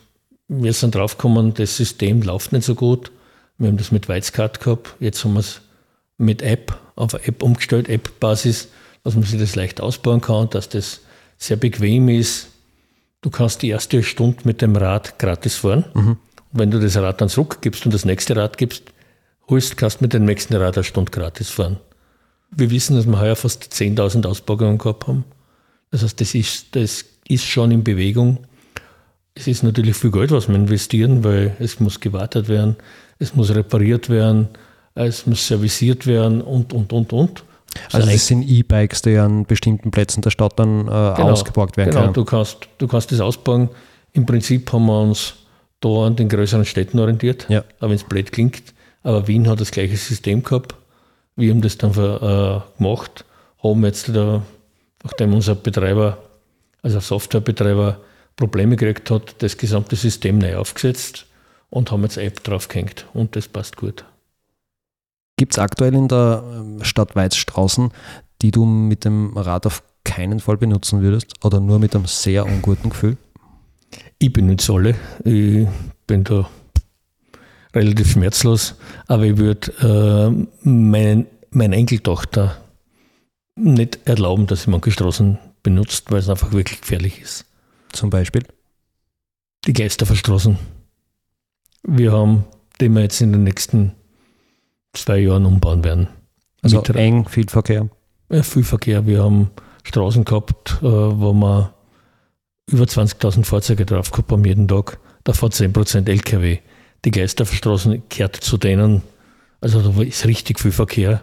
wir 0.49 0.73
sind 0.73 0.95
draufgekommen, 0.95 1.55
das 1.55 1.77
System 1.77 2.23
läuft 2.23 2.53
nicht 2.53 2.65
so 2.65 2.75
gut. 2.75 3.11
Wir 3.59 3.69
haben 3.69 3.77
das 3.77 3.91
mit 3.91 4.09
Weizcard 4.09 4.61
gehabt. 4.61 4.95
Jetzt 5.01 5.25
haben 5.25 5.35
wir 5.35 5.41
es 5.41 5.61
mit 6.19 6.43
App, 6.43 6.79
auf 6.95 7.15
App 7.15 7.43
umgestellt, 7.43 7.89
App-Basis, 7.89 8.69
dass 9.03 9.15
man 9.15 9.25
sich 9.25 9.41
das 9.41 9.57
leicht 9.57 9.81
ausbauen 9.81 10.21
kann, 10.21 10.49
dass 10.51 10.69
das 10.69 11.01
sehr 11.37 11.57
bequem 11.57 12.09
ist. 12.09 12.49
Du 13.21 13.31
kannst 13.31 13.63
die 13.63 13.69
erste 13.69 14.03
Stunde 14.03 14.39
mit 14.45 14.63
dem 14.63 14.77
Rad 14.77 15.19
gratis 15.19 15.57
fahren. 15.57 15.85
Mhm 15.95 16.17
wenn 16.59 16.71
du 16.71 16.81
das 16.81 16.97
Rad 16.97 17.21
dann 17.21 17.29
zurückgibst 17.29 17.85
und 17.85 17.95
das 17.95 18.05
nächste 18.05 18.37
Rad 18.37 18.59
gibst, 18.59 18.85
holst, 19.49 19.77
kannst 19.77 20.01
du 20.01 20.05
mit 20.05 20.13
dem 20.13 20.25
nächsten 20.25 20.55
Rad 20.57 20.77
eine 20.77 20.85
Stunde 20.85 21.11
gratis 21.11 21.51
fahren. 21.51 21.79
Wir 22.51 22.71
wissen, 22.71 22.97
dass 22.97 23.07
wir 23.07 23.21
heuer 23.21 23.37
fast 23.37 23.65
10.000 23.65 24.27
Ausbaugungen 24.27 24.79
gehabt 24.79 25.07
haben. 25.07 25.25
Das 25.91 26.03
heißt, 26.03 26.21
das 26.21 26.35
ist, 26.35 26.75
das 26.77 27.05
ist 27.29 27.45
schon 27.45 27.71
in 27.71 27.85
Bewegung. 27.85 28.39
Es 29.35 29.47
ist 29.47 29.63
natürlich 29.63 29.97
viel 29.97 30.11
Geld, 30.11 30.31
was 30.31 30.49
wir 30.49 30.55
investieren, 30.55 31.23
weil 31.23 31.57
es 31.61 31.81
muss 31.81 32.01
gewartet 32.01 32.49
werden, 32.49 32.77
es 33.19 33.35
muss 33.35 33.55
repariert 33.55 34.09
werden, 34.09 34.49
es 34.95 35.27
muss 35.27 35.47
serviciert 35.47 36.07
werden 36.07 36.41
und, 36.41 36.73
und, 36.73 36.93
und, 36.93 37.13
und. 37.13 37.45
Also 37.93 38.09
es 38.09 38.27
sind 38.27 38.43
E-Bikes, 38.43 39.03
die 39.03 39.19
an 39.19 39.45
bestimmten 39.45 39.91
Plätzen 39.91 40.23
der 40.23 40.31
Stadt 40.31 40.59
dann 40.59 40.81
äh, 40.81 40.85
genau, 40.85 41.31
ausgeborgt 41.31 41.77
werden 41.77 41.91
genau, 41.91 42.03
können. 42.03 42.15
Genau, 42.15 42.25
du 42.25 42.31
kannst, 42.31 42.57
du 42.79 42.87
kannst 42.87 43.13
das 43.13 43.21
ausbauen. 43.21 43.69
Im 44.13 44.25
Prinzip 44.25 44.73
haben 44.73 44.87
wir 44.87 45.01
uns 45.01 45.35
da 45.81 46.07
an 46.07 46.17
den 46.17 46.29
größeren 46.29 46.65
Städten 46.65 46.99
orientiert, 46.99 47.47
ja. 47.49 47.61
auch 47.81 47.89
wenn 47.89 47.93
es 47.93 48.05
blöd 48.05 48.33
klingt. 48.33 48.75
Aber 49.03 49.29
Wien 49.29 49.49
hat 49.49 49.61
das 49.61 49.71
gleiche 49.71 49.97
System 49.97 50.43
gehabt. 50.43 50.75
Wir 51.37 51.53
haben 51.53 51.61
das 51.61 51.79
dann 51.79 51.93
für, 51.93 52.65
äh, 52.75 52.79
gemacht, 52.79 53.25
haben 53.63 53.85
jetzt 53.85 54.09
da, 54.09 54.43
nachdem 55.05 55.35
unser 55.35 55.55
Betreiber, 55.55 56.19
also 56.83 56.99
Softwarebetreiber, 56.99 58.01
Probleme 58.37 58.77
gekriegt 58.77 59.11
hat, 59.11 59.43
das 59.43 59.57
gesamte 59.57 59.97
System 59.97 60.39
neu 60.39 60.57
aufgesetzt 60.57 61.27
und 61.71 61.91
haben 61.91 62.03
jetzt 62.03 62.19
App 62.19 62.43
draufgehängt 62.45 63.07
und 63.15 63.37
das 63.37 63.49
passt 63.49 63.77
gut. 63.77 64.05
Gibt 65.39 65.53
es 65.53 65.59
aktuell 65.59 65.95
in 65.95 66.09
der 66.09 66.43
ähm, 66.51 66.83
Stadt 66.83 67.15
Weizstraußen, 67.15 67.91
die 68.43 68.51
du 68.51 68.65
mit 68.65 69.05
dem 69.05 69.37
Rad 69.37 69.67
auf 69.67 69.83
keinen 70.05 70.41
Fall 70.41 70.57
benutzen 70.57 71.03
würdest 71.03 71.33
oder 71.45 71.61
nur 71.61 71.79
mit 71.79 71.95
einem 71.95 72.07
sehr 72.07 72.47
unguten 72.47 72.91
Gefühl? 72.91 73.17
Ich 74.19 74.33
benutze 74.33 74.73
alle. 74.73 74.95
Ich 75.25 75.67
bin 76.07 76.25
da 76.25 76.49
relativ 77.75 78.13
schmerzlos, 78.13 78.77
aber 79.07 79.25
ich 79.25 79.37
würde 79.37 80.47
äh, 80.65 80.69
meinen 80.69 81.27
meine 81.57 81.77
Enkeltochter 81.77 82.57
nicht 83.57 84.07
erlauben, 84.07 84.47
dass 84.47 84.63
sie 84.63 84.71
manche 84.71 84.91
Straßen 84.91 85.39
benutzt, 85.63 86.11
weil 86.11 86.19
es 86.19 86.29
einfach 86.29 86.53
wirklich 86.53 86.81
gefährlich 86.81 87.21
ist. 87.21 87.47
Zum 87.93 88.11
Beispiel? 88.11 88.43
Die 89.67 89.73
Geisterverstraßen. 89.73 90.59
Wir 91.83 92.13
haben, 92.13 92.45
den 92.81 92.95
wir 92.95 93.03
jetzt 93.03 93.21
in 93.21 93.33
den 93.33 93.45
nächsten 93.45 93.93
zwei 94.93 95.19
Jahren 95.19 95.47
umbauen 95.47 95.83
werden. 95.83 96.09
Also 96.63 96.79
Mit 96.79 96.91
eng, 96.91 97.29
viel 97.29 97.49
Verkehr? 97.49 97.89
Ja, 98.31 98.43
viel 98.43 98.65
Verkehr. 98.65 99.07
Wir 99.07 99.23
haben 99.23 99.51
Straßen 99.85 100.25
gehabt, 100.25 100.79
äh, 100.83 100.85
wo 100.85 101.33
wir 101.33 101.75
über 102.71 102.85
20.000 102.85 103.45
Fahrzeuge 103.45 103.87
drauf 103.87 104.11
gehabt 104.11 104.33
haben 104.33 104.45
jeden 104.45 104.69
Tag. 104.69 104.99
Da 105.25 105.33
fährt 105.33 105.55
10% 105.55 106.09
LKW. 106.09 106.59
Die 107.05 107.11
Geisterverstraßen 107.11 108.09
kehrt 108.09 108.37
zu 108.37 108.59
denen, 108.59 109.03
also 109.61 109.81
da 109.81 110.03
ist 110.03 110.27
richtig 110.27 110.61
viel 110.61 110.73
Verkehr. 110.73 111.23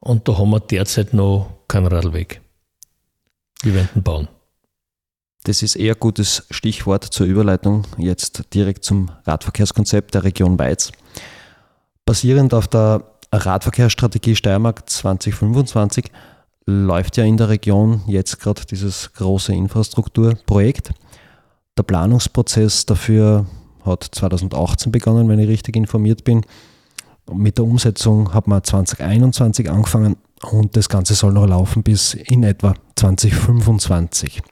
Und 0.00 0.28
da 0.28 0.36
haben 0.36 0.50
wir 0.50 0.60
derzeit 0.60 1.14
noch 1.14 1.50
keinen 1.66 1.86
Radlweg. 1.86 2.40
Wir 3.62 3.74
werden 3.74 4.02
bauen. 4.02 4.28
Das 5.44 5.62
ist 5.62 5.76
eher 5.76 5.94
gutes 5.94 6.46
Stichwort 6.50 7.04
zur 7.04 7.26
Überleitung 7.26 7.86
jetzt 7.98 8.54
direkt 8.54 8.84
zum 8.84 9.10
Radverkehrskonzept 9.24 10.14
der 10.14 10.24
Region 10.24 10.58
Weiz. 10.58 10.92
Basierend 12.06 12.52
auf 12.54 12.68
der 12.68 13.04
Radverkehrsstrategie 13.32 14.36
Steiermark 14.36 14.88
2025 14.88 16.10
läuft 16.66 17.16
ja 17.16 17.24
in 17.24 17.36
der 17.36 17.48
Region 17.48 18.02
jetzt 18.06 18.40
gerade 18.40 18.62
dieses 18.64 19.12
große 19.12 19.52
Infrastrukturprojekt. 19.54 20.92
Der 21.76 21.82
Planungsprozess 21.82 22.86
dafür 22.86 23.46
hat 23.84 24.04
2018 24.04 24.92
begonnen, 24.92 25.28
wenn 25.28 25.38
ich 25.38 25.48
richtig 25.48 25.76
informiert 25.76 26.24
bin. 26.24 26.42
Mit 27.32 27.58
der 27.58 27.64
Umsetzung 27.64 28.32
hat 28.32 28.46
man 28.46 28.62
2021 28.62 29.70
angefangen 29.70 30.16
und 30.50 30.76
das 30.76 30.88
Ganze 30.88 31.14
soll 31.14 31.32
noch 31.32 31.46
laufen 31.46 31.82
bis 31.82 32.14
in 32.14 32.42
etwa 32.42 32.74
2025. 32.96 34.42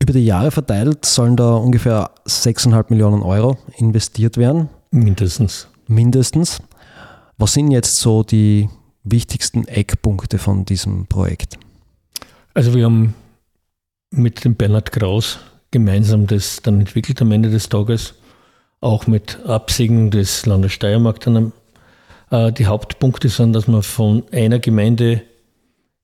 Über 0.00 0.12
die 0.12 0.24
Jahre 0.24 0.50
verteilt 0.50 1.04
sollen 1.04 1.36
da 1.36 1.54
ungefähr 1.54 2.10
6,5 2.26 2.86
Millionen 2.88 3.22
Euro 3.22 3.56
investiert 3.76 4.36
werden. 4.36 4.68
Mindestens. 4.90 5.68
Mindestens. 5.86 6.58
Was 7.38 7.52
sind 7.52 7.70
jetzt 7.70 7.96
so 7.98 8.22
die 8.22 8.68
wichtigsten 9.04 9.66
Eckpunkte 9.66 10.38
von 10.38 10.64
diesem 10.64 11.06
Projekt? 11.06 11.58
Also 12.54 12.74
wir 12.74 12.84
haben 12.84 13.14
mit 14.10 14.44
dem 14.44 14.54
Bernhard 14.54 14.92
Kraus 14.92 15.38
gemeinsam 15.70 16.26
das 16.26 16.62
dann 16.62 16.80
entwickelt 16.80 17.20
am 17.22 17.32
Ende 17.32 17.50
des 17.50 17.68
Tages, 17.68 18.14
auch 18.80 19.06
mit 19.06 19.40
Absegnung 19.46 20.10
des 20.10 20.46
Landes 20.46 20.72
Steiermark. 20.72 21.20
Dann, 21.20 21.52
äh, 22.30 22.52
die 22.52 22.66
Hauptpunkte 22.66 23.28
sind, 23.28 23.54
dass 23.54 23.66
man 23.66 23.82
von 23.82 24.22
einer 24.32 24.58
Gemeinde 24.58 25.22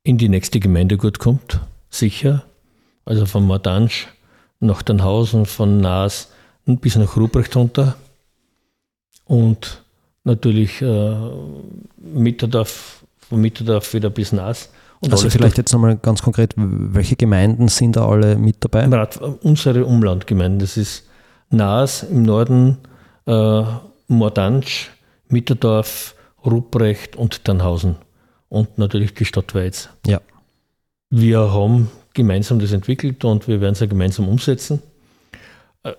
in 0.03 0.19
die 0.19 0.29
nächste 0.29 0.59
Gemeinde 0.59 0.97
gut 0.97 1.19
kommt, 1.19 1.61
sicher. 1.91 2.45
Also 3.05 3.27
von 3.27 3.47
Mordansch 3.47 4.09
nach 4.59 4.83
Dannhausen, 4.83 5.47
von 5.47 5.81
Naas 5.81 6.33
bis 6.65 6.97
nach 6.97 7.17
Ruprecht 7.17 7.55
runter. 7.57 7.97
Und 9.25 9.83
natürlich 10.29 10.81
äh, 10.81 11.17
Mitterdorf, 11.97 13.05
von 13.29 13.41
Mitterdorf 13.41 13.93
wieder 13.95 14.11
bis 14.11 14.33
Naas. 14.33 14.71
Und 15.01 15.13
also 15.13 15.31
vielleicht 15.31 15.59
jetzt 15.59 15.73
nochmal 15.73 15.97
ganz 15.97 16.23
konkret, 16.23 16.55
welche 16.57 17.17
Gemeinden 17.17 17.69
sind 17.69 17.97
da 17.97 18.09
alle 18.09 18.37
mit 18.37 18.57
dabei? 18.61 18.89
Unsere 19.43 19.85
Umlandgemeinden, 19.85 20.61
das 20.61 20.77
ist 20.77 21.09
Naas 21.51 22.03
im 22.03 22.23
Norden, 22.23 22.79
äh, 23.27 23.63
Mordansch, 24.09 24.91
Mitterdorf, 25.29 26.15
Ruprecht 26.45 27.17
und 27.17 27.45
Tannhausen 27.45 27.97
und 28.49 28.79
natürlich 28.79 29.15
die 29.15 29.25
Stadt 29.25 29.55
Weiz. 29.55 29.89
Ja. 30.07 30.21
Wir 31.11 31.53
haben 31.53 31.91
gemeinsam 32.15 32.59
das 32.59 32.73
entwickelt 32.73 33.25
und 33.25 33.49
wir 33.49 33.61
werden 33.61 33.75
es 33.75 33.81
ja 33.81 33.87
gemeinsam 33.87 34.29
umsetzen. 34.29 34.83
Äh, 35.85 35.93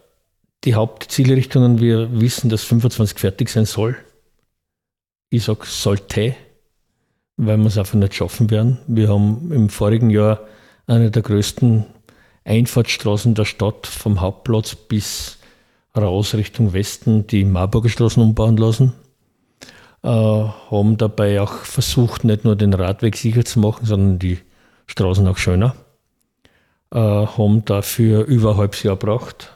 die 0.65 0.75
Hauptzielrichtungen, 0.75 1.79
wir 1.79 2.19
wissen, 2.19 2.49
dass 2.49 2.63
25 2.63 3.17
fertig 3.17 3.49
sein 3.49 3.65
soll. 3.65 3.95
Ich 5.31 5.43
sage 5.43 5.65
sollte, 5.65 6.35
weil 7.37 7.57
wir 7.57 7.67
es 7.67 7.77
einfach 7.77 7.93
nicht 7.93 8.15
schaffen 8.15 8.49
werden. 8.49 8.79
Wir 8.87 9.09
haben 9.09 9.51
im 9.51 9.69
vorigen 9.69 10.09
Jahr 10.09 10.39
eine 10.87 11.11
der 11.11 11.21
größten 11.21 11.85
Einfahrtsstraßen 12.45 13.35
der 13.35 13.45
Stadt 13.45 13.85
vom 13.85 14.21
Hauptplatz 14.21 14.73
bis 14.73 15.37
raus 15.95 16.33
Richtung 16.33 16.73
Westen 16.73 17.27
die 17.27 17.45
Marburger 17.45 17.89
Straßen 17.89 18.23
umbauen 18.23 18.57
lassen. 18.57 18.93
Äh, 20.01 20.07
haben 20.07 20.97
dabei 20.97 21.41
auch 21.41 21.53
versucht, 21.59 22.23
nicht 22.23 22.43
nur 22.43 22.55
den 22.55 22.73
Radweg 22.73 23.15
sicher 23.15 23.45
zu 23.45 23.59
machen, 23.59 23.85
sondern 23.85 24.17
die 24.17 24.39
Straßen 24.87 25.27
auch 25.27 25.37
schöner. 25.37 25.75
Äh, 26.91 26.97
haben 26.97 27.65
dafür 27.65 28.25
über 28.25 28.51
ein 28.51 28.57
halbes 28.57 28.81
Jahr 28.81 28.97
gebraucht. 28.97 29.55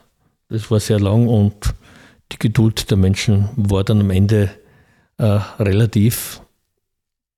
Das 0.50 0.70
war 0.70 0.80
sehr 0.80 1.00
lang 1.00 1.27
und 1.27 1.74
die 2.32 2.38
Geduld 2.38 2.92
der 2.92 2.98
Menschen 2.98 3.50
war 3.56 3.84
dann 3.84 4.01
am 4.01 4.12
Ende 4.12 4.51
äh, 5.17 5.39
relativ 5.60 6.41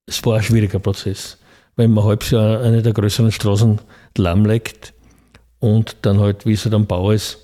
es 0.06 0.24
war 0.26 0.38
ein 0.38 0.44
schwieriger 0.44 0.80
Prozess, 0.80 1.38
wenn 1.76 1.92
man 1.92 2.04
halbes 2.04 2.32
Jahr 2.32 2.62
eine 2.62 2.82
der 2.82 2.94
größeren 2.94 3.32
Straßen 3.32 3.80
lahmlegt 4.18 4.94
und 5.60 5.98
dann 6.04 6.20
halt, 6.20 6.46
wie 6.46 6.54
es 6.54 6.64
halt 6.66 6.76
am 6.76 6.86
Bau 6.86 7.12
ist, 7.12 7.40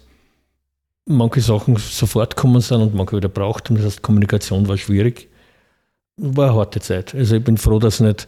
manche 1.05 1.41
Sachen 1.41 1.75
sofort 1.77 2.35
kommen 2.35 2.61
sind 2.61 2.81
und 2.81 2.95
manche 2.95 3.17
wieder 3.17 3.29
braucht. 3.29 3.69
Das 3.71 3.83
heißt, 3.83 4.01
Kommunikation 4.01 4.67
war 4.67 4.77
schwierig. 4.77 5.29
War 6.17 6.50
eine 6.50 6.55
harte 6.55 6.79
Zeit. 6.79 7.15
Also 7.15 7.38
ich 7.38 7.43
bin 7.43 7.57
froh, 7.57 7.79
dass 7.79 8.00
nicht, 8.00 8.27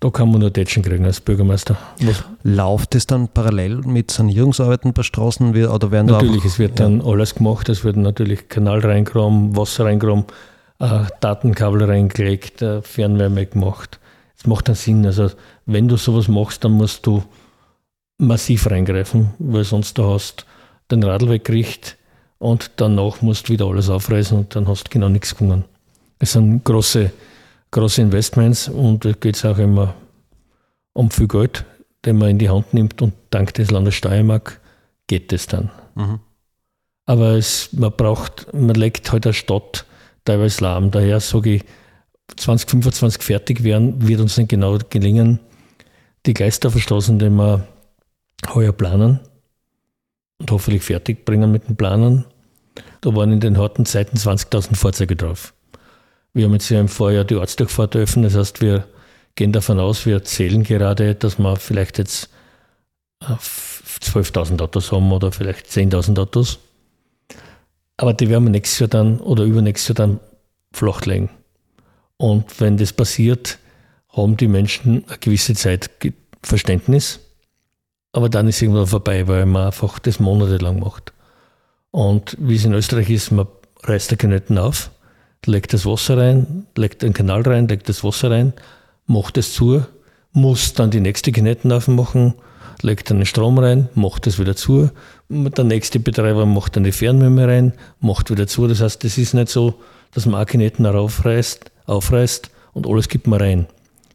da 0.00 0.10
kann 0.10 0.30
man 0.32 0.40
nur 0.40 0.52
Tätschen 0.52 0.82
kriegen 0.82 1.04
als 1.04 1.20
Bürgermeister. 1.20 1.76
Was? 2.00 2.24
Läuft 2.42 2.96
es 2.96 3.06
dann 3.06 3.28
parallel 3.28 3.76
mit 3.82 4.10
Sanierungsarbeiten 4.10 4.92
bei 4.92 5.04
Straßen? 5.04 5.50
Oder 5.50 5.90
werden 5.92 6.08
natürlich, 6.08 6.44
es 6.44 6.58
wird 6.58 6.80
ja. 6.80 6.86
dann 6.86 7.00
alles 7.00 7.36
gemacht. 7.36 7.68
Es 7.68 7.84
wird 7.84 7.96
natürlich 7.96 8.48
Kanal 8.48 8.80
reingraben, 8.80 9.56
Wasser 9.56 9.84
reingraben, 9.84 10.24
äh, 10.82 11.06
Datenkabel 11.20 11.84
reingelegt, 11.84 12.60
äh, 12.60 12.82
Fernwärme 12.82 13.46
gemacht. 13.46 14.00
Es 14.36 14.46
macht 14.46 14.68
dann 14.68 14.74
Sinn. 14.74 15.06
Also 15.06 15.30
wenn 15.64 15.86
du 15.86 15.96
sowas 15.96 16.26
machst, 16.28 16.64
dann 16.64 16.72
musst 16.72 17.06
du 17.06 17.22
massiv 18.18 18.68
reingreifen, 18.68 19.30
weil 19.38 19.64
sonst 19.64 19.96
du 19.96 20.04
hast 20.04 20.44
den 20.90 21.04
Radl 21.04 21.28
weggerichtet 21.28 21.96
und 22.38 22.72
danach 22.76 23.22
musst 23.22 23.48
du 23.48 23.52
wieder 23.52 23.66
alles 23.66 23.88
aufreißen 23.88 24.36
und 24.36 24.56
dann 24.56 24.66
hast 24.66 24.88
du 24.88 24.90
genau 24.90 25.08
nichts 25.08 25.36
gewonnen. 25.36 25.64
Es 26.18 26.32
sind 26.32 26.64
große, 26.64 27.12
große 27.70 28.02
Investments 28.02 28.68
und 28.68 29.04
da 29.04 29.12
geht 29.12 29.36
es 29.36 29.44
auch 29.44 29.58
immer 29.58 29.94
um 30.94 31.10
viel 31.10 31.28
Geld, 31.28 31.64
den 32.04 32.18
man 32.18 32.30
in 32.30 32.38
die 32.38 32.50
Hand 32.50 32.74
nimmt 32.74 33.00
und 33.00 33.14
dank 33.30 33.54
des 33.54 33.70
Landes 33.70 33.94
Steiermark 33.94 34.60
geht 35.06 35.32
es 35.32 35.46
dann. 35.46 35.70
Mhm. 35.94 36.18
Aber 37.06 37.30
es, 37.34 37.72
man 37.72 37.92
braucht, 37.96 38.52
man 38.52 38.74
legt 38.74 39.12
halt 39.12 39.26
eine 39.26 39.32
Stadt 39.32 39.86
teilweise 40.24 40.62
lahm. 40.64 40.90
Daher 40.90 41.20
sage 41.20 41.56
ich, 41.56 41.64
2025 42.36 43.22
fertig 43.22 43.62
werden, 43.62 44.06
wird 44.06 44.20
uns 44.20 44.36
nicht 44.36 44.48
genau 44.48 44.78
gelingen. 44.90 45.40
Die 46.26 46.34
Geisterverstraßen, 46.34 47.18
die 47.18 47.30
wir 47.30 47.66
heuer 48.54 48.72
planen 48.72 49.20
und 50.38 50.50
hoffentlich 50.50 50.82
fertig 50.82 51.24
bringen 51.24 51.50
mit 51.50 51.68
den 51.68 51.76
Planen, 51.76 52.24
da 53.00 53.14
waren 53.14 53.32
in 53.32 53.40
den 53.40 53.58
harten 53.58 53.84
Zeiten 53.84 54.16
20.000 54.16 54.76
Fahrzeuge 54.76 55.16
drauf. 55.16 55.54
Wir 56.32 56.46
haben 56.46 56.52
jetzt 56.52 56.70
ja 56.70 56.80
im 56.80 56.88
Vorjahr 56.88 57.24
die 57.24 57.36
Ortsdurchfahrt 57.36 57.94
eröffnet, 57.94 58.26
das 58.26 58.36
heißt, 58.36 58.62
wir 58.62 58.86
gehen 59.34 59.52
davon 59.52 59.80
aus, 59.80 60.06
wir 60.06 60.22
zählen 60.24 60.62
gerade, 60.62 61.14
dass 61.14 61.38
wir 61.38 61.56
vielleicht 61.56 61.98
jetzt 61.98 62.30
12.000 63.20 64.58
äh, 64.58 64.62
Autos 64.62 64.92
haben 64.92 65.12
oder 65.12 65.32
vielleicht 65.32 65.66
10.000 65.66 66.18
Autos. 66.20 66.58
Aber 68.02 68.14
die 68.14 68.28
werden 68.28 68.42
wir 68.42 68.50
nächstes 68.50 68.80
Jahr 68.80 68.88
dann 68.88 69.20
oder 69.20 69.44
übernächstes 69.44 69.90
Jahr 69.90 70.08
dann 70.08 70.20
flachlegen. 70.72 71.28
Und 72.16 72.60
wenn 72.60 72.76
das 72.76 72.92
passiert, 72.92 73.60
haben 74.08 74.36
die 74.36 74.48
Menschen 74.48 75.04
eine 75.06 75.18
gewisse 75.18 75.54
Zeit 75.54 75.88
Verständnis. 76.42 77.20
Aber 78.10 78.28
dann 78.28 78.48
ist 78.48 78.60
irgendwann 78.60 78.88
vorbei, 78.88 79.28
weil 79.28 79.46
man 79.46 79.66
einfach 79.66 80.00
das 80.00 80.18
monatelang 80.18 80.80
macht. 80.80 81.12
Und 81.92 82.36
wie 82.40 82.56
es 82.56 82.64
in 82.64 82.72
Österreich 82.72 83.08
ist, 83.08 83.30
man 83.30 83.46
reißt 83.84 84.10
die 84.10 84.16
Kanäten 84.16 84.58
auf, 84.58 84.90
legt 85.46 85.72
das 85.72 85.86
Wasser 85.86 86.18
rein, 86.18 86.66
legt 86.76 87.04
einen 87.04 87.14
Kanal 87.14 87.42
rein, 87.42 87.68
legt 87.68 87.88
das 87.88 88.02
Wasser 88.02 88.32
rein, 88.32 88.52
macht 89.06 89.38
es 89.38 89.52
zu, 89.52 89.86
muss 90.32 90.74
dann 90.74 90.90
die 90.90 90.98
nächste 90.98 91.30
Kinetten 91.30 91.70
aufmachen, 91.70 92.34
legt 92.80 93.10
dann 93.10 93.18
den 93.18 93.26
Strom 93.26 93.60
rein, 93.60 93.90
macht 93.94 94.26
das 94.26 94.40
wieder 94.40 94.56
zu. 94.56 94.90
Der 95.32 95.64
nächste 95.64 95.98
Betreiber 95.98 96.44
macht 96.44 96.76
dann 96.76 96.84
die 96.84 96.92
Fernwärme 96.92 97.48
rein, 97.48 97.72
macht 98.00 98.30
wieder 98.30 98.46
zu. 98.46 98.66
Das 98.66 98.82
heißt, 98.82 99.02
das 99.02 99.16
ist 99.16 99.32
nicht 99.32 99.48
so, 99.48 99.74
dass 100.12 100.26
man 100.26 100.40
Akinetten 100.40 100.84
aufreißt, 100.84 101.70
aufreißt 101.86 102.50
und 102.74 102.86
alles 102.86 103.08
gibt 103.08 103.26
man 103.26 103.40
rein. 103.40 103.66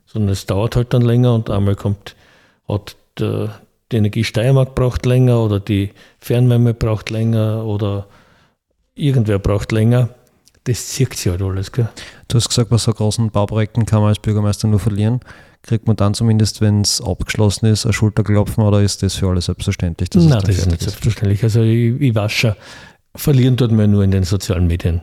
Sondern 0.06 0.30
es 0.30 0.46
dauert 0.46 0.76
halt 0.76 0.94
dann 0.94 1.02
länger 1.02 1.34
und 1.34 1.50
einmal 1.50 1.76
kommt, 1.76 2.16
hat 2.68 2.96
der, 3.18 3.60
die 3.92 3.98
Energie 3.98 4.24
Steiermark 4.24 4.76
braucht 4.76 5.08
länger 5.08 5.42
oder 5.42 5.60
die 5.60 5.92
Fernwärme 6.20 6.76
braucht 6.76 7.10
länger 7.10 7.66
oder 7.66 8.06
irgendwer 8.94 9.40
braucht 9.40 9.72
länger. 9.72 10.10
das 10.66 10.88
zieht 10.88 11.16
sich 11.16 11.32
halt 11.32 11.42
alles. 11.42 11.72
Gell? 11.72 11.90
Du 12.28 12.36
hast 12.36 12.50
gesagt, 12.50 12.70
bei 12.70 12.78
so 12.78 12.94
großen 12.94 13.32
Bauprojekten 13.32 13.86
kann 13.86 14.02
man 14.02 14.10
als 14.10 14.20
Bürgermeister 14.20 14.68
nur 14.68 14.80
verlieren. 14.80 15.22
Kriegt 15.64 15.88
man 15.88 15.96
dann 15.96 16.14
zumindest, 16.14 16.62
wenn 16.62 16.82
es 16.82 17.02
abgeschlossen 17.02 17.66
ist, 17.66 17.86
ein 17.86 17.94
Schulterklopfen 17.94 18.64
oder 18.64 18.82
ist 18.82 19.04
das 19.04 19.16
für 19.16 19.28
alle 19.30 19.42
selbstverständlich? 19.42 20.10
Nein, 20.14 20.30
das 20.30 20.58
ist 20.58 20.68
nicht 20.68 20.82
selbstverständlich. 20.82 21.44
Also 21.44 21.62
ich, 21.62 22.00
ich 22.00 22.16
weiß 22.16 22.32
schon, 22.32 22.54
verlieren 23.16 23.58
tut 23.58 23.72
man 23.72 23.92
nur 23.92 24.04
in 24.04 24.12
den 24.12 24.24
sozialen 24.24 24.68
Medien. 24.68 25.02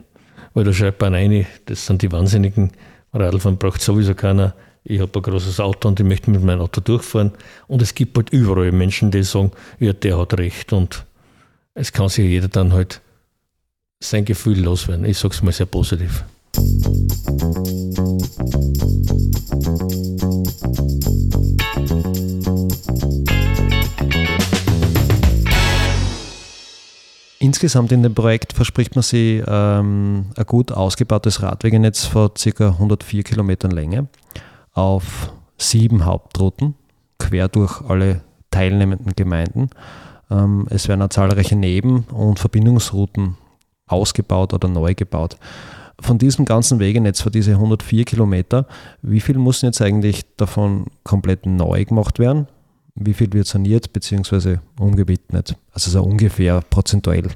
Weil 0.55 0.65
da 0.65 0.73
schreibt 0.73 1.01
man 1.01 1.15
rein, 1.15 1.47
das 1.67 1.87
sind 1.87 2.03
die 2.03 2.13
Wahnsinnigen, 2.13 2.71
Radlfahren 3.13 3.59
braucht 3.59 3.83
sowieso 3.83 4.15
keiner. 4.15 4.55
Ich 4.85 5.01
habe 5.01 5.19
ein 5.19 5.23
großes 5.23 5.61
Auto 5.61 5.89
und 5.89 5.99
ich 5.99 6.07
möchte 6.07 6.31
mit 6.31 6.43
meinem 6.43 6.61
Auto 6.61 6.81
durchfahren. 6.81 7.33
Und 7.67 7.81
es 7.81 7.95
gibt 7.95 8.17
halt 8.17 8.31
überall 8.31 8.71
Menschen, 8.71 9.11
die 9.11 9.23
sagen, 9.23 9.53
ja, 9.79 9.93
der 9.93 10.19
hat 10.19 10.37
recht. 10.39 10.73
Und 10.73 11.07
es 11.75 11.93
kann 11.93 12.09
sich 12.09 12.29
jeder 12.29 12.49
dann 12.49 12.73
halt 12.73 13.01
sein 14.01 14.25
Gefühl 14.25 14.61
loswerden. 14.61 15.05
Ich 15.07 15.19
sage 15.19 15.35
es 15.35 15.43
mal 15.43 15.53
sehr 15.53 15.67
positiv. 15.67 16.25
Insgesamt 27.45 27.93
in 27.93 28.03
dem 28.03 28.15
Projekt 28.15 28.55
verspricht 28.55 28.95
man 28.95 29.03
sich 29.03 29.43
ähm, 29.47 30.31
ein 30.35 30.47
gut 30.47 30.73
ausgebautes 30.73 31.43
Radwegenetz 31.43 32.07
von 32.07 32.31
ca. 32.33 32.69
104 32.69 33.23
Kilometern 33.23 33.71
Länge 33.71 34.09
auf 34.73 35.31
sieben 35.59 36.07
Hauptrouten 36.07 36.75
quer 37.19 37.49
durch 37.49 37.83
alle 37.83 38.23
teilnehmenden 38.51 39.13
Gemeinden. 39.15 39.69
Ähm, 40.31 40.67
es 40.71 40.89
werden 40.89 41.03
auch 41.03 41.11
zahlreiche 41.11 41.55
Neben- 41.55 42.05
und 42.05 42.39
Verbindungsrouten 42.39 43.37
ausgebaut 43.89 44.55
oder 44.55 44.69
neu 44.69 44.95
gebaut. 44.95 45.37
Von 46.01 46.17
diesem 46.17 46.47
ganzen 46.47 46.79
Wegenetz, 46.79 47.21
für 47.21 47.31
diese 47.31 47.51
104 47.53 48.07
Kilometer, 48.07 48.67
wie 49.03 49.21
viel 49.21 49.37
muss 49.37 49.61
jetzt 49.61 49.83
eigentlich 49.83 50.25
davon 50.39 50.87
komplett 51.03 51.45
neu 51.45 51.85
gemacht 51.85 52.19
werden? 52.19 52.47
Wie 52.95 53.15
viel 53.15 53.33
wird 53.33 53.47
saniert 53.47 53.93
bzw. 53.93 54.59
umgewidmet? 54.79 55.57
Also 55.73 55.91
so 55.91 56.03
ungefähr 56.03 56.61
prozentuell. 56.61 57.29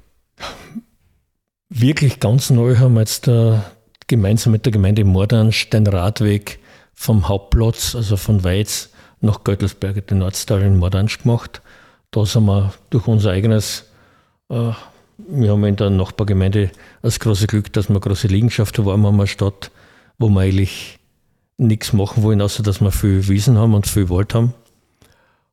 Wirklich 1.68 2.20
ganz 2.20 2.50
neu 2.50 2.76
haben 2.76 2.94
wir 2.94 3.00
jetzt 3.00 3.26
äh, 3.26 3.58
gemeinsam 4.06 4.52
mit 4.52 4.64
der 4.64 4.72
Gemeinde 4.72 5.04
Mordansch 5.04 5.68
den 5.70 5.86
Radweg 5.86 6.60
vom 6.94 7.28
Hauptplatz, 7.28 7.94
also 7.96 8.16
von 8.16 8.44
Weiz 8.44 8.90
nach 9.20 9.42
Göttelsberg, 9.42 10.06
den 10.06 10.18
Nordstall 10.18 10.62
in 10.62 10.78
Mordansch 10.78 11.18
gemacht. 11.18 11.60
Da 12.12 12.24
sind 12.24 12.46
wir 12.46 12.72
durch 12.90 13.08
unser 13.08 13.32
eigenes, 13.32 13.84
äh, 14.48 14.70
wir 15.18 15.50
haben 15.50 15.64
in 15.64 15.76
der 15.76 15.90
Nachbargemeinde 15.90 16.70
das 17.02 17.18
große 17.18 17.48
Glück, 17.48 17.72
dass 17.72 17.88
wir 17.88 17.98
große 17.98 18.28
Liegenschaften 18.28 18.86
haben, 18.86 19.04
haben 19.04 19.16
wir 19.16 19.26
Stadt, 19.26 19.72
wo 20.18 20.28
wir 20.28 20.40
eigentlich 20.40 21.00
nichts 21.56 21.92
machen 21.92 22.22
wollen, 22.22 22.40
außer 22.40 22.62
dass 22.62 22.80
wir 22.80 22.92
viel 22.92 23.26
Wiesen 23.26 23.58
haben 23.58 23.74
und 23.74 23.88
viel 23.88 24.08
Wald 24.08 24.32
haben 24.34 24.54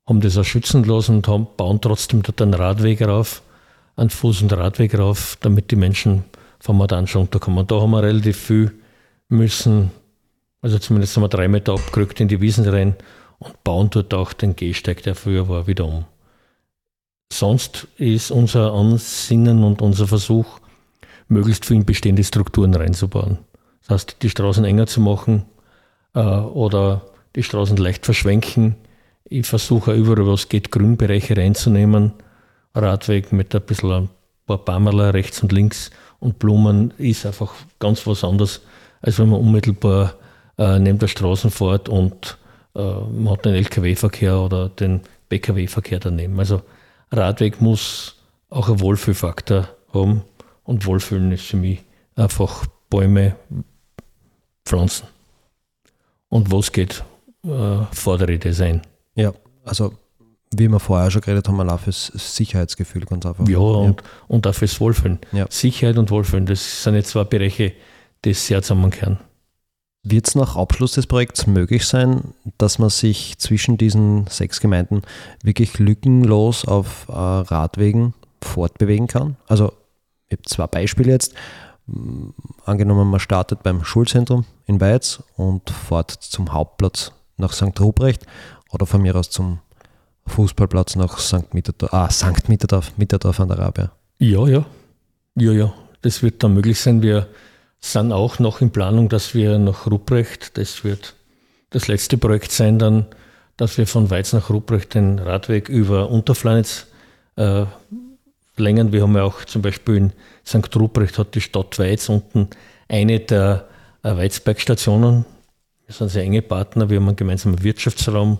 haben 0.08 0.22
das 0.22 0.38
auch 0.38 0.44
schützen 0.44 0.84
lassen 0.84 1.18
und 1.18 1.28
haben, 1.28 1.48
bauen 1.58 1.82
trotzdem 1.82 2.22
dort 2.22 2.42
einen 2.42 2.54
Radweg 2.54 3.02
rauf, 3.02 3.42
einen 3.96 4.10
Fuß- 4.10 4.44
und 4.44 4.54
Radweg 4.54 4.98
rauf, 4.98 5.38
damit 5.42 5.72
die 5.72 5.76
Menschen 5.76 6.24
vom 6.60 6.78
Madan 6.78 7.08
schon 7.08 7.24
unterkommen. 7.24 7.66
Da 7.68 7.82
haben 7.82 7.92
wir 7.92 8.04
relativ 8.04 8.38
viel 8.38 8.72
müssen, 9.30 9.92
also 10.62 10.80
zumindest 10.80 11.16
haben 11.16 11.24
wir 11.24 11.30
drei 11.30 11.48
Meter 11.48 11.74
abgerückt 11.74 12.20
in 12.20 12.28
die 12.28 12.42
Wiesen 12.42 12.68
rein 12.68 12.96
und 13.40 13.64
bauen 13.64 13.90
dort 13.90 14.14
auch 14.14 14.34
den 14.34 14.56
Gehsteig, 14.56 15.04
der 15.04 15.16
früher 15.16 15.50
war, 15.50 15.68
wieder 15.68 15.86
um. 15.86 16.06
Sonst 17.32 17.88
ist 17.98 18.32
unser 18.32 18.74
Ansinnen 18.74 19.64
und 19.64 19.82
unser 19.82 20.08
Versuch, 20.08 20.60
möglichst 21.28 21.66
viel 21.66 21.78
in 21.78 21.86
bestehende 21.86 22.24
Strukturen 22.24 22.76
reinzubauen. 22.76 23.40
Das 23.82 23.90
heißt, 23.90 24.18
die 24.22 24.30
Straßen 24.30 24.64
enger 24.66 24.88
zu 24.88 25.02
machen 25.02 25.46
äh, 26.14 26.20
oder 26.20 27.02
die 27.36 27.44
Straßen 27.44 27.78
leicht 27.78 28.06
verschwenken, 28.06 28.76
ich 29.26 29.46
versuche 29.46 29.94
überall, 29.94 30.28
was 30.28 30.50
geht, 30.50 30.72
Grünbereiche 30.72 31.36
reinzunehmen. 31.36 32.14
Radweg 32.74 33.32
mit 33.32 33.56
ein 33.56 33.62
bisschen 33.62 33.92
ein 33.92 34.10
paar 34.46 34.60
Bammerler 34.60 35.14
rechts 35.14 35.42
und 35.42 35.52
links 35.52 35.92
und 36.20 36.40
Blumen 36.40 36.94
ist 36.98 37.26
einfach 37.26 37.54
ganz 37.80 38.06
was 38.06 38.24
anderes, 38.24 38.62
als 39.02 39.20
wenn 39.20 39.30
man 39.30 39.40
unmittelbar 39.40 40.16
äh, 40.58 40.80
neben 40.80 41.00
der 41.00 41.08
Straße 41.08 41.50
fährt 41.50 41.90
und 41.90 42.38
äh, 42.76 42.80
man 42.80 43.32
hat 43.32 43.46
den 43.46 43.56
LKW-Verkehr 43.56 44.40
oder 44.40 44.70
den 44.70 45.02
PKW-Verkehr 45.30 46.00
daneben. 46.00 46.40
Also 46.40 46.62
Radweg 47.12 47.62
muss 47.62 48.18
auch 48.50 48.70
einen 48.70 48.80
Wohlfühlfaktor 48.80 49.70
haben 49.94 50.24
und 50.64 50.86
Wohlfühlen 50.86 51.32
ist 51.32 51.46
für 51.46 51.58
mich 51.58 51.84
einfach 52.16 52.66
Bäume 52.90 53.36
pflanzen. 54.66 55.08
Und 56.30 56.52
was 56.52 56.72
geht, 56.72 57.04
äh, 57.44 57.86
fordere 57.92 58.34
ich 58.34 58.40
das 58.40 58.62
ein. 58.62 58.82
Ja, 59.16 59.34
also 59.64 59.94
wie 60.58 60.68
wir 60.68 60.80
vorher 60.80 61.12
schon 61.12 61.22
geredet 61.22 61.48
haben, 61.48 61.70
auch 61.70 61.80
fürs 61.80 62.12
Sicherheitsgefühl 62.14 63.06
ganz 63.06 63.26
einfach. 63.26 63.48
Ja, 63.48 63.58
und, 63.58 64.02
ja. 64.02 64.08
und 64.28 64.48
auch 64.48 64.54
fürs 64.54 64.80
Wohlfühlen. 64.80 65.20
Ja. 65.32 65.48
Sicherheit 65.50 65.98
und 65.98 66.12
Wohlfühlen, 66.12 66.46
das 66.46 66.84
sind 66.84 66.96
jetzt 66.96 67.10
zwei 67.10 67.24
Bereiche, 67.24 67.74
die 68.24 68.34
sehr 68.34 68.62
zusammenkehren. 68.62 69.20
Wird 70.04 70.28
es 70.28 70.36
nach 70.36 70.56
Abschluss 70.56 70.94
des 70.94 71.08
Projekts 71.08 71.48
möglich 71.48 71.86
sein, 71.88 72.36
dass 72.60 72.78
man 72.78 72.90
sich 72.90 73.40
zwischen 73.40 73.78
diesen 73.78 74.28
sechs 74.28 74.60
Gemeinden 74.62 75.02
wirklich 75.42 75.80
lückenlos 75.80 76.66
auf 76.66 77.08
äh, 77.10 77.14
Radwegen 77.14 78.14
fortbewegen 78.40 79.08
kann? 79.08 79.36
Also, 79.48 79.74
ich 80.28 80.38
habe 80.38 80.44
zwei 80.44 80.68
Beispiele 80.68 81.12
jetzt. 81.12 81.34
Angenommen, 82.66 83.10
man 83.10 83.20
startet 83.20 83.64
beim 83.64 83.84
Schulzentrum 83.84 84.46
in 84.66 84.80
Weiz 84.80 85.24
und 85.38 85.70
fährt 85.70 86.12
zum 86.12 86.54
Hauptplatz 86.54 87.12
nach 87.38 87.54
St. 87.54 87.80
Ruprecht 87.80 88.26
oder 88.76 88.86
von 88.86 89.02
mir 89.02 89.16
aus 89.16 89.30
zum 89.30 89.60
Fußballplatz 90.28 90.96
nach 90.96 91.18
St. 91.18 91.54
Mitterdorf, 91.54 91.94
ah, 91.94 92.10
St. 92.10 92.50
Mitterdorf, 92.50 92.92
Mitterdorf 92.98 93.40
an 93.40 93.48
der 93.48 93.60
Rabia. 93.60 93.92
Ja, 94.20 94.48
ja. 94.48 94.66
Ja, 95.36 95.52
ja. 95.52 95.74
Das 96.02 96.22
wird 96.22 96.44
dann 96.44 96.54
möglich 96.54 96.80
sein. 96.80 97.02
Wir 97.02 97.28
sind 97.80 98.12
auch 98.12 98.40
noch 98.40 98.62
in 98.62 98.72
Planung, 98.72 99.10
dass 99.10 99.34
wir 99.34 99.58
nach 99.58 99.88
Ruprecht, 99.88 100.58
das 100.58 100.84
wird 100.84 101.16
das 101.70 101.88
letzte 101.88 102.18
Projekt 102.18 102.52
sein, 102.52 102.80
dann, 102.80 103.06
dass 103.58 103.78
wir 103.78 103.88
von 103.88 104.10
Weiz 104.10 104.34
nach 104.34 104.50
Ruprecht 104.50 104.94
den 104.94 105.20
Radweg 105.20 105.70
über 105.70 106.10
Unterflanitz 106.10 106.88
äh, 107.36 107.66
verlängern. 108.54 108.92
Wir 108.92 109.04
haben 109.04 109.16
ja 109.16 109.24
auch 109.24 109.46
zum 109.46 109.62
Beispiel 109.62 109.96
in 109.98 110.14
St. 110.46 110.76
Ruprecht 110.76 111.18
hat 111.18 111.36
die 111.36 111.42
Stadt 111.42 111.78
Weiz 111.80 112.10
unten 112.10 112.50
eine 112.88 113.20
der 113.20 113.68
äh, 114.04 114.16
Weizbergstationen. 114.16 115.26
Wir 115.86 115.94
sind 115.94 116.10
sehr 116.10 116.24
enge 116.24 116.42
Partner. 116.42 116.90
Wir 116.90 116.98
haben 116.98 117.08
einen 117.08 117.16
gemeinsamen 117.16 117.62
Wirtschaftsraum 117.64 118.40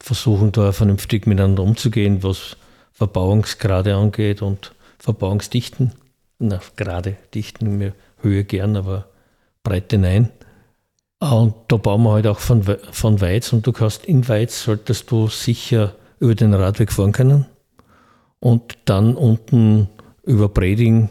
versuchen 0.00 0.52
da 0.52 0.72
vernünftig 0.72 1.26
miteinander 1.26 1.62
umzugehen, 1.62 2.22
was 2.22 2.56
Verbauungsgrade 2.92 3.94
angeht 3.94 4.42
und 4.42 4.72
Verbauungsdichten. 4.98 5.92
Na, 6.38 6.60
gerade 6.76 7.16
Dichten, 7.34 7.78
mir 7.78 7.94
Höhe 8.22 8.44
gern, 8.44 8.76
aber 8.76 9.06
Breite 9.62 9.98
nein. 9.98 10.30
Und 11.18 11.54
da 11.68 11.76
bauen 11.76 12.02
wir 12.02 12.12
halt 12.12 12.26
auch 12.26 12.38
von, 12.38 12.64
von 12.92 13.20
Weiz 13.20 13.52
und 13.52 13.66
du 13.66 13.72
kannst 13.72 14.06
in 14.06 14.26
Weiz 14.26 14.64
solltest 14.64 15.10
du 15.10 15.28
sicher 15.28 15.94
über 16.18 16.34
den 16.34 16.54
Radweg 16.54 16.92
fahren 16.92 17.12
können 17.12 17.46
und 18.40 18.78
dann 18.86 19.14
unten 19.16 19.88
über 20.22 20.48
Breding 20.48 21.10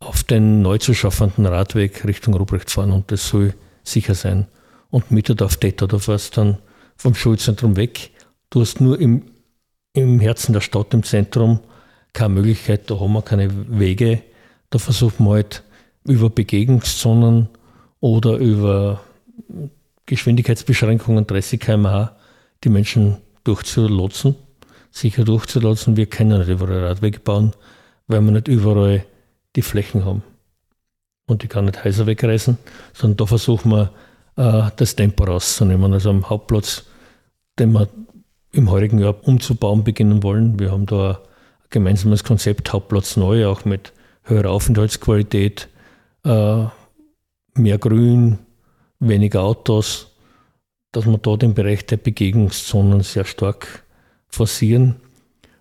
auf 0.00 0.24
den 0.24 0.62
neu 0.62 0.78
zu 0.78 0.94
schaffenden 0.94 1.46
Radweg 1.46 2.04
Richtung 2.06 2.34
Ruprecht 2.34 2.70
fahren 2.70 2.92
und 2.92 3.12
das 3.12 3.28
soll 3.28 3.54
sicher 3.84 4.14
sein. 4.14 4.46
Und 4.90 5.10
Mitterdorf 5.10 5.58
Detter, 5.58 5.86
da 5.86 5.98
fährst 5.98 6.36
dann 6.38 6.58
vom 6.96 7.14
Schulzentrum 7.14 7.76
weg 7.76 8.10
Du 8.52 8.60
hast 8.60 8.82
nur 8.82 9.00
im, 9.00 9.22
im 9.94 10.20
Herzen 10.20 10.52
der 10.52 10.60
Stadt, 10.60 10.92
im 10.92 11.02
Zentrum, 11.04 11.60
keine 12.12 12.34
Möglichkeit, 12.34 12.90
da 12.90 13.00
haben 13.00 13.14
wir 13.14 13.22
keine 13.22 13.48
Wege. 13.78 14.22
Da 14.68 14.78
versuchen 14.78 15.24
wir 15.24 15.32
halt 15.32 15.62
über 16.04 16.28
Begegnungszonen 16.28 17.48
oder 18.00 18.36
über 18.36 19.00
Geschwindigkeitsbeschränkungen 20.04 21.26
30 21.26 21.60
km/h 21.60 22.14
die 22.62 22.68
Menschen 22.68 23.16
durchzulotsen, 23.44 24.34
sicher 24.90 25.24
durchzulotsen. 25.24 25.96
Wir 25.96 26.04
können 26.04 26.40
nicht 26.40 26.50
überall 26.50 26.84
Radwege 26.84 27.20
bauen, 27.20 27.52
weil 28.06 28.20
wir 28.20 28.32
nicht 28.32 28.48
überall 28.48 29.06
die 29.56 29.62
Flächen 29.62 30.04
haben. 30.04 30.22
Und 31.26 31.42
die 31.42 31.48
kann 31.48 31.64
nicht 31.64 31.82
heißer 31.82 32.06
wegreißen, 32.06 32.58
sondern 32.92 33.16
da 33.16 33.24
versuchen 33.24 33.70
wir, 33.70 33.92
äh, 34.36 34.70
das 34.76 34.94
Tempo 34.94 35.24
rauszunehmen. 35.24 35.94
Also 35.94 36.10
am 36.10 36.28
Hauptplatz, 36.28 36.84
den 37.58 37.72
wir 37.72 37.88
im 38.52 38.70
heurigen 38.70 38.98
Jahr 38.98 39.16
umzubauen 39.26 39.82
beginnen 39.82 40.22
wollen. 40.22 40.58
Wir 40.58 40.70
haben 40.70 40.86
da 40.86 41.12
ein 41.12 41.18
gemeinsames 41.70 42.22
Konzept 42.22 42.72
Hauptplatz 42.72 43.16
neu, 43.16 43.46
auch 43.46 43.64
mit 43.64 43.92
höherer 44.24 44.50
Aufenthaltsqualität, 44.50 45.68
äh, 46.24 46.64
mehr 47.54 47.78
Grün, 47.78 48.38
weniger 49.00 49.42
Autos, 49.42 50.12
dass 50.92 51.06
wir 51.06 51.18
da 51.18 51.36
den 51.36 51.54
Bereich 51.54 51.86
der 51.86 51.96
Begegnungszonen 51.96 53.00
sehr 53.00 53.24
stark 53.24 53.84
forcieren, 54.28 54.96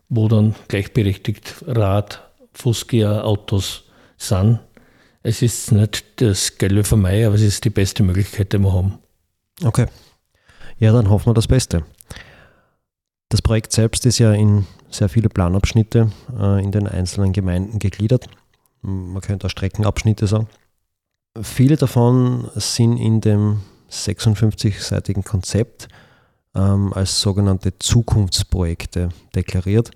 wo 0.10 0.28
dann 0.28 0.56
gleichberechtigt 0.68 1.64
Rad, 1.66 2.22
Fußgänger, 2.54 3.24
Autos 3.24 3.86
sind. 4.18 4.60
es 5.24 5.42
ist 5.42 5.72
nicht 5.72 6.04
das 6.18 6.58
Geld 6.58 6.86
für 6.86 6.98
mich, 6.98 7.26
aber 7.26 7.36
es 7.36 7.42
ist 7.42 7.64
die 7.64 7.70
beste 7.70 8.04
Möglichkeit, 8.04 8.54
die 8.54 8.60
wir 8.60 8.74
haben. 8.74 9.00
Okay. 9.64 9.88
Ja, 10.78 10.92
dann 10.92 11.10
hoffen 11.10 11.28
wir 11.28 11.34
das 11.34 11.48
Beste. 11.48 11.84
Das 13.32 13.42
Projekt 13.42 13.72
selbst 13.72 14.06
ist 14.06 14.20
ja 14.20 14.34
in 14.34 14.68
sehr 14.90 15.08
viele 15.08 15.30
Planabschnitte 15.30 16.12
äh, 16.38 16.62
in 16.62 16.74
den 16.74 16.86
einzelnen 16.86 17.32
Gemeinden 17.32 17.80
gegliedert. 17.80 18.28
Man 18.82 19.22
könnte 19.22 19.48
auch 19.48 19.50
Streckenabschnitte 19.50 20.28
sagen. 20.28 20.50
Viele 21.42 21.78
davon 21.78 22.50
sind 22.56 22.98
in 22.98 23.22
dem 23.22 23.62
56-seitigen 23.90 25.24
Konzept 25.24 25.88
ähm, 26.56 26.92
als 26.92 27.22
sogenannte 27.22 27.80
Zukunftsprojekte 27.80 29.10
deklariert. 29.34 29.92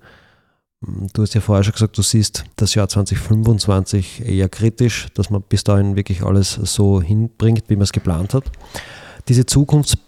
Du 0.80 1.20
hast 1.20 1.34
ja 1.34 1.42
vorher 1.42 1.62
schon 1.62 1.74
gesagt, 1.74 1.98
du 1.98 2.02
siehst 2.02 2.44
das 2.56 2.74
Jahr 2.74 2.88
2025 2.88 4.24
eher 4.26 4.48
kritisch, 4.48 5.08
dass 5.12 5.28
man 5.28 5.42
bis 5.42 5.62
dahin 5.62 5.94
wirklich 5.94 6.22
alles 6.22 6.52
so 6.52 7.02
hinbringt, 7.02 7.64
wie 7.68 7.76
man 7.76 7.82
es 7.82 7.92
geplant 7.92 8.32
hat. 8.32 8.44
Diese 9.28 9.44
Zukunftsprojekte 9.44 10.05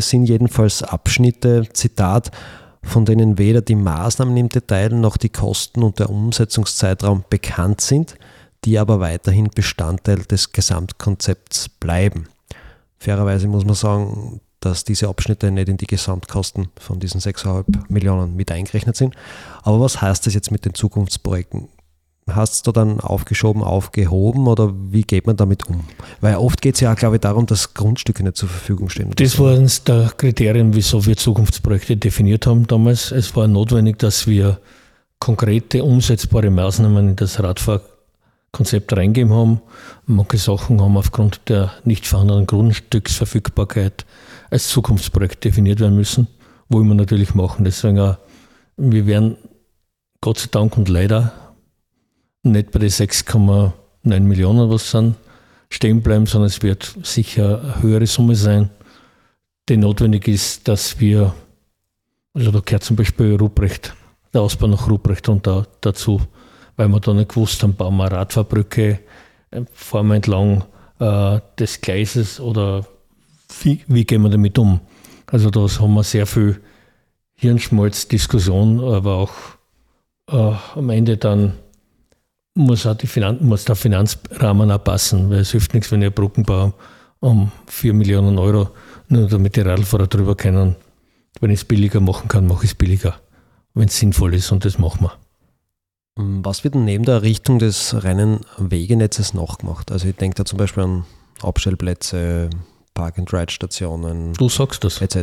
sind 0.00 0.24
jedenfalls 0.24 0.82
Abschnitte, 0.82 1.68
Zitat, 1.72 2.30
von 2.82 3.04
denen 3.04 3.38
weder 3.38 3.60
die 3.60 3.74
Maßnahmen 3.74 4.36
im 4.36 4.48
Detail 4.48 4.90
noch 4.90 5.16
die 5.16 5.28
Kosten 5.28 5.82
und 5.82 5.98
der 5.98 6.10
Umsetzungszeitraum 6.10 7.24
bekannt 7.28 7.80
sind, 7.80 8.16
die 8.64 8.78
aber 8.78 9.00
weiterhin 9.00 9.50
Bestandteil 9.54 10.20
des 10.24 10.52
Gesamtkonzepts 10.52 11.68
bleiben. 11.68 12.28
Fairerweise 12.98 13.48
muss 13.48 13.64
man 13.64 13.74
sagen, 13.74 14.40
dass 14.60 14.84
diese 14.84 15.08
Abschnitte 15.08 15.50
nicht 15.50 15.68
in 15.68 15.76
die 15.76 15.86
Gesamtkosten 15.86 16.68
von 16.78 17.00
diesen 17.00 17.20
6,5 17.20 17.64
Millionen 17.88 18.36
mit 18.36 18.50
eingerechnet 18.52 18.96
sind. 18.96 19.14
Aber 19.62 19.80
was 19.80 20.00
heißt 20.00 20.26
das 20.26 20.34
jetzt 20.34 20.50
mit 20.50 20.64
den 20.64 20.74
Zukunftsprojekten? 20.74 21.68
Hast 22.30 22.68
du 22.68 22.72
dann 22.72 23.00
aufgeschoben, 23.00 23.64
aufgehoben 23.64 24.46
oder 24.46 24.72
wie 24.90 25.02
geht 25.02 25.26
man 25.26 25.36
damit 25.36 25.66
um? 25.66 25.84
Weil 26.20 26.36
oft 26.36 26.62
geht 26.62 26.76
es 26.76 26.80
ja 26.80 26.92
auch, 26.92 26.96
glaube 26.96 27.16
ich, 27.16 27.20
darum, 27.20 27.46
dass 27.46 27.74
Grundstücke 27.74 28.22
nicht 28.22 28.36
zur 28.36 28.48
Verfügung 28.48 28.88
stehen. 28.88 29.10
Das 29.16 29.32
so. 29.32 29.44
waren 29.44 29.68
der 29.88 30.12
Kriterien, 30.16 30.72
wieso 30.72 31.04
wir 31.04 31.16
Zukunftsprojekte 31.16 31.96
definiert 31.96 32.46
haben 32.46 32.66
damals. 32.68 33.10
Es 33.10 33.34
war 33.34 33.48
notwendig, 33.48 33.98
dass 33.98 34.28
wir 34.28 34.60
konkrete, 35.18 35.82
umsetzbare 35.82 36.50
Maßnahmen 36.50 37.08
in 37.10 37.16
das 37.16 37.42
Radfahrkonzept 37.42 38.96
reingeben 38.96 39.32
haben. 39.32 39.60
Manche 40.06 40.38
Sachen 40.38 40.80
haben 40.80 40.96
aufgrund 40.96 41.40
der 41.48 41.72
nicht 41.84 42.06
vorhandenen 42.06 42.46
Grundstücksverfügbarkeit 42.46 44.06
als 44.48 44.68
Zukunftsprojekt 44.68 45.44
definiert 45.44 45.80
werden 45.80 45.96
müssen. 45.96 46.28
Wollen 46.68 46.86
wir 46.86 46.94
natürlich 46.94 47.34
machen. 47.34 47.64
Deswegen 47.64 47.98
auch, 47.98 48.18
wir 48.76 49.06
werden 49.06 49.36
Gott 50.20 50.38
sei 50.38 50.48
Dank 50.52 50.76
und 50.76 50.88
leider 50.88 51.32
nicht 52.42 52.70
bei 52.70 52.78
den 52.78 52.90
6,9 52.90 54.20
Millionen, 54.20 54.70
was 54.70 54.90
sind, 54.90 55.16
stehen 55.70 56.02
bleiben, 56.02 56.26
sondern 56.26 56.48
es 56.48 56.62
wird 56.62 56.96
sicher 57.02 57.60
eine 57.62 57.82
höhere 57.82 58.06
Summe 58.06 58.34
sein, 58.34 58.70
die 59.68 59.76
notwendig 59.76 60.28
ist, 60.28 60.68
dass 60.68 60.98
wir, 61.00 61.34
also 62.34 62.50
da 62.50 62.60
gehört 62.60 62.84
zum 62.84 62.96
Beispiel 62.96 63.36
Ruprecht, 63.36 63.94
der 64.34 64.42
Ausbau 64.42 64.66
nach 64.66 64.88
Ruprecht 64.88 65.28
und 65.28 65.46
da, 65.46 65.66
dazu, 65.80 66.20
weil 66.76 66.88
wir 66.88 67.00
da 67.00 67.14
nicht 67.14 67.30
gewusst 67.30 67.62
haben, 67.62 67.74
bauen 67.74 67.96
wir 67.96 68.06
eine 68.06 68.16
Radfahrbrücke, 68.16 69.00
äh, 69.50 69.62
fahren 69.72 70.08
wir 70.08 70.16
entlang 70.16 70.64
äh, 70.98 71.40
des 71.58 71.80
Gleises 71.80 72.40
oder 72.40 72.86
wie, 73.62 73.84
wie 73.86 74.04
gehen 74.04 74.22
wir 74.22 74.30
damit 74.30 74.58
um? 74.58 74.80
Also 75.26 75.50
da 75.50 75.60
haben 75.60 75.94
wir 75.94 76.02
sehr 76.02 76.26
viel 76.26 76.60
Hirnschmalz, 77.34 78.08
Diskussion, 78.08 78.80
aber 78.80 79.16
auch 79.16 79.32
äh, 80.30 80.54
am 80.74 80.90
Ende 80.90 81.16
dann 81.16 81.54
muss, 82.54 82.86
auch 82.86 82.94
die 82.96 83.06
Finan 83.06 83.38
muss 83.40 83.64
der 83.64 83.76
Finanzrahmen 83.76 84.70
auch 84.70 84.82
passen, 84.82 85.30
weil 85.30 85.40
es 85.40 85.52
hilft 85.52 85.74
nichts, 85.74 85.90
wenn 85.90 86.02
ich 86.02 86.14
Brückenbau 86.14 86.74
um 87.20 87.52
4 87.66 87.94
Millionen 87.94 88.38
Euro, 88.38 88.70
nur 89.08 89.28
damit 89.28 89.56
die 89.56 89.60
Radlfahrer 89.60 90.06
drüber 90.06 90.34
können. 90.34 90.76
Wenn 91.40 91.50
ich 91.50 91.60
es 91.60 91.64
billiger 91.64 92.00
machen 92.00 92.28
kann, 92.28 92.46
mache 92.46 92.64
ich 92.64 92.72
es 92.72 92.74
billiger, 92.74 93.16
wenn 93.74 93.88
es 93.88 93.98
sinnvoll 93.98 94.34
ist 94.34 94.52
und 94.52 94.64
das 94.64 94.78
machen 94.78 95.06
wir. 95.06 95.12
Was 96.16 96.62
wird 96.62 96.74
denn 96.74 96.84
neben 96.84 97.04
der 97.04 97.16
Errichtung 97.16 97.58
des 97.58 98.04
reinen 98.04 98.40
Wegenetzes 98.58 99.32
noch 99.32 99.58
gemacht? 99.58 99.90
Also 99.90 100.08
ich 100.08 100.16
denke 100.16 100.36
da 100.36 100.44
zum 100.44 100.58
Beispiel 100.58 100.82
an 100.82 101.04
Abstellplätze, 101.40 102.50
Park-and-Ride-Stationen. 102.92 104.34
Du 104.34 104.48
sagst 104.50 104.84
das. 104.84 105.00
Etc. 105.00 105.16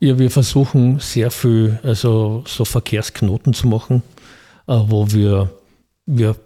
Ja, 0.00 0.18
wir 0.18 0.30
versuchen 0.30 0.98
sehr 0.98 1.30
viel, 1.30 1.78
also 1.82 2.42
so 2.46 2.64
Verkehrsknoten 2.64 3.52
zu 3.52 3.68
machen, 3.68 4.02
äh, 4.66 4.80
wo 4.86 5.10
wir, 5.12 5.50
wir 6.06 6.36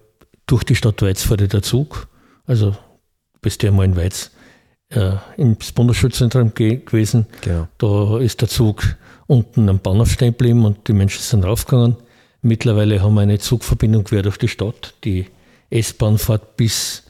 durch 0.46 0.64
die 0.64 0.76
Stadt 0.76 1.02
Weiz 1.02 1.22
fährt 1.22 1.52
der 1.52 1.62
Zug. 1.62 2.08
Also 2.46 2.76
bist 3.40 3.62
du 3.62 3.66
ja 3.66 3.72
mal 3.72 3.84
in 3.84 3.96
Weiz 3.96 4.30
äh, 4.90 5.12
ins 5.36 5.72
Bundesschutzzentrum 5.72 6.54
ge 6.54 6.76
gewesen. 6.84 7.26
Genau. 7.40 7.68
Da 7.78 8.18
ist 8.18 8.40
der 8.40 8.48
Zug 8.48 8.96
unten 9.26 9.68
am 9.68 9.78
Bahnhof 9.78 10.10
stehen 10.10 10.32
geblieben 10.32 10.64
und 10.64 10.86
die 10.88 10.92
Menschen 10.92 11.22
sind 11.22 11.44
raufgegangen. 11.44 11.96
Mittlerweile 12.42 13.02
haben 13.02 13.14
wir 13.14 13.22
eine 13.22 13.38
Zugverbindung 13.38 14.04
quer 14.04 14.22
durch 14.22 14.36
die 14.36 14.48
Stadt. 14.48 14.94
Die 15.04 15.26
S-Bahn 15.70 16.18
fährt 16.18 16.56
bis 16.56 17.04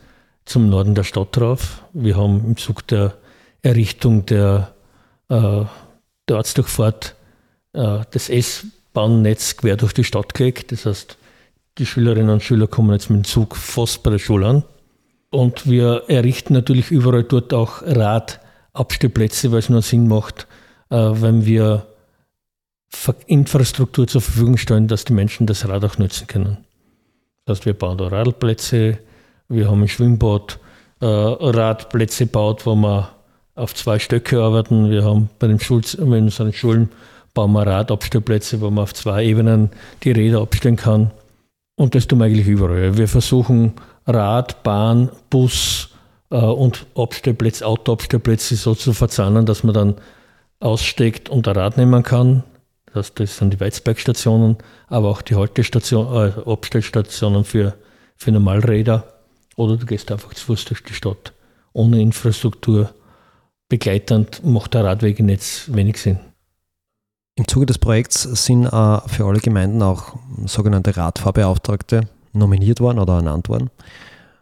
zum 0.44 0.68
Norden 0.68 0.94
der 0.94 1.02
Stadt 1.02 1.36
drauf. 1.36 1.82
Wir 1.92 2.16
haben 2.16 2.44
im 2.44 2.56
Zug 2.56 2.86
der 2.86 3.14
Errichtung 3.62 4.26
der, 4.26 4.74
äh, 5.28 5.64
der 6.28 6.36
Ortsdurchfahrt 6.36 7.16
äh, 7.72 8.00
das 8.10 8.28
S-Bahnnetz 8.28 9.56
quer 9.56 9.76
durch 9.76 9.92
die 9.92 10.04
Stadt 10.04 10.34
gelegt. 10.34 10.70
Das 10.70 10.86
heißt, 10.86 11.16
die 11.78 11.86
Schülerinnen 11.86 12.30
und 12.30 12.42
Schüler 12.42 12.66
kommen 12.66 12.92
jetzt 12.92 13.10
mit 13.10 13.18
dem 13.18 13.24
Zug 13.24 13.56
fast 13.56 14.02
bei 14.02 14.10
der 14.10 14.18
Schule 14.18 14.46
an. 14.46 14.64
Und 15.30 15.68
wir 15.68 16.04
errichten 16.08 16.52
natürlich 16.52 16.90
überall 16.90 17.24
dort 17.24 17.52
auch 17.52 17.82
Radabstellplätze, 17.82 19.50
weil 19.50 19.58
es 19.58 19.68
nur 19.68 19.82
Sinn 19.82 20.06
macht, 20.06 20.46
äh, 20.90 20.96
wenn 20.96 21.44
wir 21.44 21.86
Infrastruktur 23.26 24.06
zur 24.06 24.20
Verfügung 24.20 24.56
stellen, 24.56 24.86
dass 24.86 25.04
die 25.04 25.12
Menschen 25.12 25.46
das 25.46 25.68
Rad 25.68 25.84
auch 25.84 25.98
nutzen 25.98 26.28
können. 26.28 26.58
Das 27.44 27.58
heißt, 27.58 27.66
wir 27.66 27.74
bauen 27.74 27.98
da 27.98 28.06
Radlplätze, 28.06 28.98
wir 29.48 29.68
haben 29.68 29.82
ein 29.82 29.88
Schwimmbad 29.88 30.60
äh, 31.00 31.06
Radplätze 31.06 32.26
gebaut, 32.26 32.64
wo 32.64 32.76
wir 32.76 33.10
auf 33.56 33.74
zwei 33.74 33.98
Stöcke 33.98 34.40
arbeiten. 34.40 34.90
Wir 34.90 35.04
haben 35.04 35.28
bei 35.38 35.48
den 35.48 35.60
Schul 35.60 35.82
in 35.98 36.12
unseren 36.12 36.52
Schulen 36.52 36.90
bauen 37.34 37.52
wir 37.52 37.66
Radabstellplätze, 37.66 38.60
wo 38.60 38.70
man 38.70 38.84
auf 38.84 38.94
zwei 38.94 39.24
Ebenen 39.24 39.70
die 40.04 40.12
Räder 40.12 40.40
abstellen 40.40 40.76
kann. 40.76 41.10
Und 41.76 41.94
das 41.94 42.06
tun 42.06 42.20
wir 42.20 42.26
eigentlich 42.26 42.46
überall. 42.46 42.96
Wir 42.96 43.08
versuchen 43.08 43.72
Rad, 44.06 44.62
Bahn, 44.62 45.10
Bus 45.30 45.90
äh, 46.30 46.36
und 46.36 46.86
Abstellplätze, 46.94 47.66
Autoabstellplätze 47.66 48.56
so 48.56 48.74
zu 48.74 48.92
verzahnen, 48.92 49.46
dass 49.46 49.64
man 49.64 49.74
dann 49.74 49.94
aussteckt 50.60 51.28
und 51.28 51.48
ein 51.48 51.56
Rad 51.56 51.76
nehmen 51.76 52.02
kann. 52.02 52.44
Das, 52.92 53.12
das 53.14 53.38
sind 53.38 53.52
die 53.52 53.60
Weizbergstationen, 53.60 54.56
aber 54.86 55.08
auch 55.08 55.22
die 55.22 55.34
Haltestation, 55.34 56.06
äh, 56.14 56.48
Abstellstationen 56.48 57.44
für, 57.44 57.74
für 58.16 58.30
Normalräder. 58.30 59.04
Oder 59.56 59.76
du 59.76 59.86
gehst 59.86 60.12
einfach 60.12 60.34
zu 60.34 60.46
Fuß 60.46 60.64
durch 60.66 60.82
die 60.84 60.94
Stadt. 60.94 61.32
Ohne 61.72 62.00
Infrastruktur 62.00 62.90
begleitend 63.68 64.44
macht 64.44 64.74
der 64.74 64.84
Radweg 64.84 65.18
jetzt 65.18 65.74
wenig 65.74 65.98
Sinn. 65.98 66.20
Im 67.36 67.48
Zuge 67.48 67.66
des 67.66 67.78
Projekts 67.78 68.22
sind 68.22 68.66
äh, 68.66 68.68
für 69.08 69.24
alle 69.24 69.40
Gemeinden 69.40 69.82
auch 69.82 70.14
sogenannte 70.44 70.96
Radfahrbeauftragte 70.96 72.02
nominiert 72.32 72.80
worden 72.80 73.00
oder 73.00 73.14
ernannt 73.14 73.48
worden. 73.48 73.70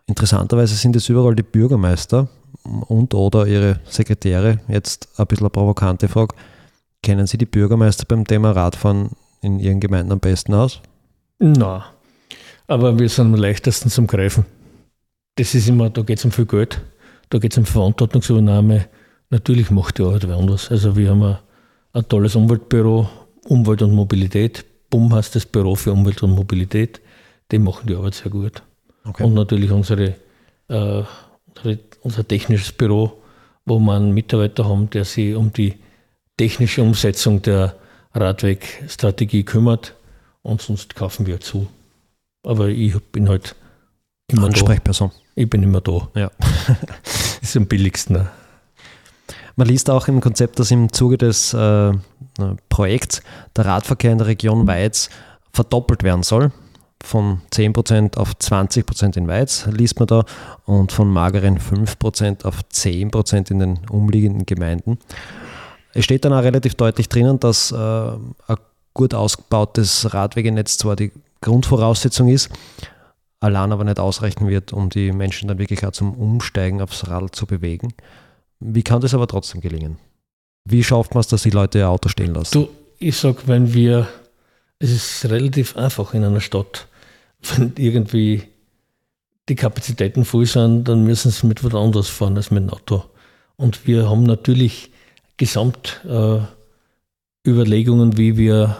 Interessanterweise 0.06 0.74
sind 0.74 0.94
es 0.96 1.08
überall 1.08 1.34
die 1.34 1.42
Bürgermeister 1.42 2.28
und 2.64 3.14
oder 3.14 3.46
ihre 3.46 3.80
Sekretäre. 3.84 4.60
Jetzt 4.68 5.08
ein 5.16 5.26
bisschen 5.26 5.44
eine 5.44 5.50
provokante 5.50 6.08
Frage. 6.08 6.34
Kennen 7.02 7.26
Sie 7.26 7.38
die 7.38 7.46
Bürgermeister 7.46 8.04
beim 8.06 8.26
Thema 8.26 8.52
Radfahren 8.52 9.10
in 9.40 9.58
Ihren 9.58 9.80
Gemeinden 9.80 10.12
am 10.12 10.20
besten 10.20 10.52
aus? 10.52 10.82
Na, 11.38 11.86
aber 12.66 12.98
wir 12.98 13.08
sind 13.08 13.26
am 13.26 13.34
leichtesten 13.34 13.88
zum 13.88 14.06
Greifen. 14.06 14.44
Das 15.36 15.54
ist 15.54 15.66
immer, 15.66 15.88
da 15.88 16.02
geht 16.02 16.18
es 16.18 16.24
um 16.26 16.30
viel 16.30 16.46
Geld, 16.46 16.82
da 17.30 17.38
geht 17.38 17.52
es 17.52 17.58
um 17.58 17.64
Verantwortungsübernahme. 17.64 18.84
Natürlich 19.30 19.70
macht 19.70 19.96
die 19.96 20.02
Arbeit 20.02 20.26
anders. 20.26 20.70
Also 20.70 20.94
wir 20.94 21.08
haben 21.08 21.22
ein 21.22 21.38
ein 21.92 22.08
tolles 22.08 22.34
Umweltbüro, 22.34 23.08
Umwelt 23.44 23.82
und 23.82 23.92
Mobilität. 23.92 24.64
BUM 24.90 25.14
heißt 25.14 25.34
das 25.34 25.46
Büro 25.46 25.74
für 25.74 25.92
Umwelt 25.92 26.22
und 26.22 26.32
Mobilität. 26.32 27.00
Die 27.50 27.58
machen 27.58 27.86
die 27.86 27.94
Arbeit 27.94 28.14
sehr 28.14 28.30
gut. 28.30 28.62
Okay. 29.04 29.24
Und 29.24 29.34
natürlich 29.34 29.70
unsere, 29.70 30.14
äh, 30.68 31.02
unser 32.02 32.26
technisches 32.26 32.72
Büro, 32.72 33.12
wo 33.64 33.78
wir 33.78 33.94
einen 33.94 34.12
Mitarbeiter 34.12 34.68
haben, 34.68 34.90
der 34.90 35.04
sich 35.04 35.34
um 35.34 35.52
die 35.52 35.74
technische 36.36 36.82
Umsetzung 36.82 37.42
der 37.42 37.76
Radwegstrategie 38.14 39.44
kümmert. 39.44 39.94
Und 40.42 40.60
sonst 40.60 40.94
kaufen 40.94 41.26
wir 41.26 41.40
zu. 41.40 41.68
Aber 42.42 42.68
ich 42.68 42.98
bin 43.12 43.28
halt 43.28 43.54
immer 44.28 44.46
Ansprechperson. 44.46 45.10
Da. 45.10 45.16
Ich 45.34 45.48
bin 45.48 45.62
immer 45.62 45.80
da. 45.80 46.08
Ja. 46.14 46.30
das 47.02 47.38
ist 47.42 47.56
am 47.56 47.66
billigsten. 47.66 48.28
Man 49.56 49.68
liest 49.68 49.90
auch 49.90 50.08
im 50.08 50.20
Konzept, 50.20 50.58
dass 50.58 50.70
im 50.70 50.92
Zuge 50.92 51.18
des 51.18 51.52
äh, 51.52 51.92
Projekts 52.68 53.22
der 53.56 53.66
Radverkehr 53.66 54.12
in 54.12 54.18
der 54.18 54.26
Region 54.26 54.66
Weiz 54.66 55.10
verdoppelt 55.52 56.02
werden 56.02 56.22
soll. 56.22 56.50
von 57.04 57.40
10% 57.52 58.16
auf 58.16 58.32
20% 58.34 59.16
in 59.16 59.26
Weiz, 59.26 59.66
liest 59.66 59.98
man 59.98 60.06
da, 60.06 60.24
und 60.66 60.92
von 60.92 61.08
mageren 61.08 61.58
5% 61.58 62.44
auf 62.44 62.60
10% 62.72 63.50
in 63.50 63.58
den 63.58 63.80
umliegenden 63.90 64.46
Gemeinden. 64.46 64.98
Es 65.94 66.04
steht 66.04 66.24
dann 66.24 66.32
auch 66.32 66.42
relativ 66.42 66.76
deutlich 66.76 67.08
drinnen, 67.08 67.40
dass 67.40 67.72
äh, 67.72 67.76
ein 67.76 68.56
gut 68.94 69.14
ausgebautes 69.14 70.14
Radwegenetz 70.14 70.78
zwar 70.78 70.96
die 70.96 71.12
Grundvoraussetzung 71.40 72.28
ist, 72.28 72.50
allein 73.40 73.72
aber 73.72 73.84
nicht 73.84 73.98
ausreichen 73.98 74.48
wird, 74.48 74.72
um 74.72 74.88
die 74.88 75.12
Menschen 75.12 75.48
dann 75.48 75.58
wirklich 75.58 75.84
auch 75.84 75.92
zum 75.92 76.14
Umsteigen 76.14 76.80
aufs 76.80 77.08
Rad 77.08 77.34
zu 77.34 77.46
bewegen. 77.46 77.92
Wie 78.64 78.82
kann 78.82 79.00
das 79.00 79.14
aber 79.14 79.26
trotzdem 79.26 79.60
gelingen? 79.60 79.98
Wie 80.64 80.84
schafft 80.84 81.14
man 81.14 81.20
es, 81.20 81.28
dass 81.28 81.42
die 81.42 81.50
Leute 81.50 81.78
ihr 81.78 81.88
Auto 81.88 82.08
stehen 82.08 82.34
lassen? 82.34 82.52
Du, 82.52 82.68
ich 82.98 83.16
sag, 83.16 83.48
wenn 83.48 83.74
wir, 83.74 84.08
es 84.78 84.90
ist 84.90 85.30
relativ 85.30 85.76
einfach 85.76 86.14
in 86.14 86.24
einer 86.24 86.40
Stadt, 86.40 86.86
wenn 87.56 87.72
irgendwie 87.76 88.44
die 89.48 89.56
Kapazitäten 89.56 90.24
voll 90.24 90.46
sind, 90.46 90.84
dann 90.84 91.02
müssen 91.04 91.32
sie 91.32 91.46
mit 91.46 91.64
was 91.64 91.74
anderes 91.74 92.08
fahren 92.08 92.36
als 92.36 92.52
mit 92.52 92.62
dem 92.62 92.70
Auto. 92.70 93.04
Und 93.56 93.86
wir 93.86 94.08
haben 94.08 94.22
natürlich 94.22 94.90
Gesamtüberlegungen, 95.36 98.12
äh, 98.12 98.16
wie 98.16 98.36
wir 98.36 98.76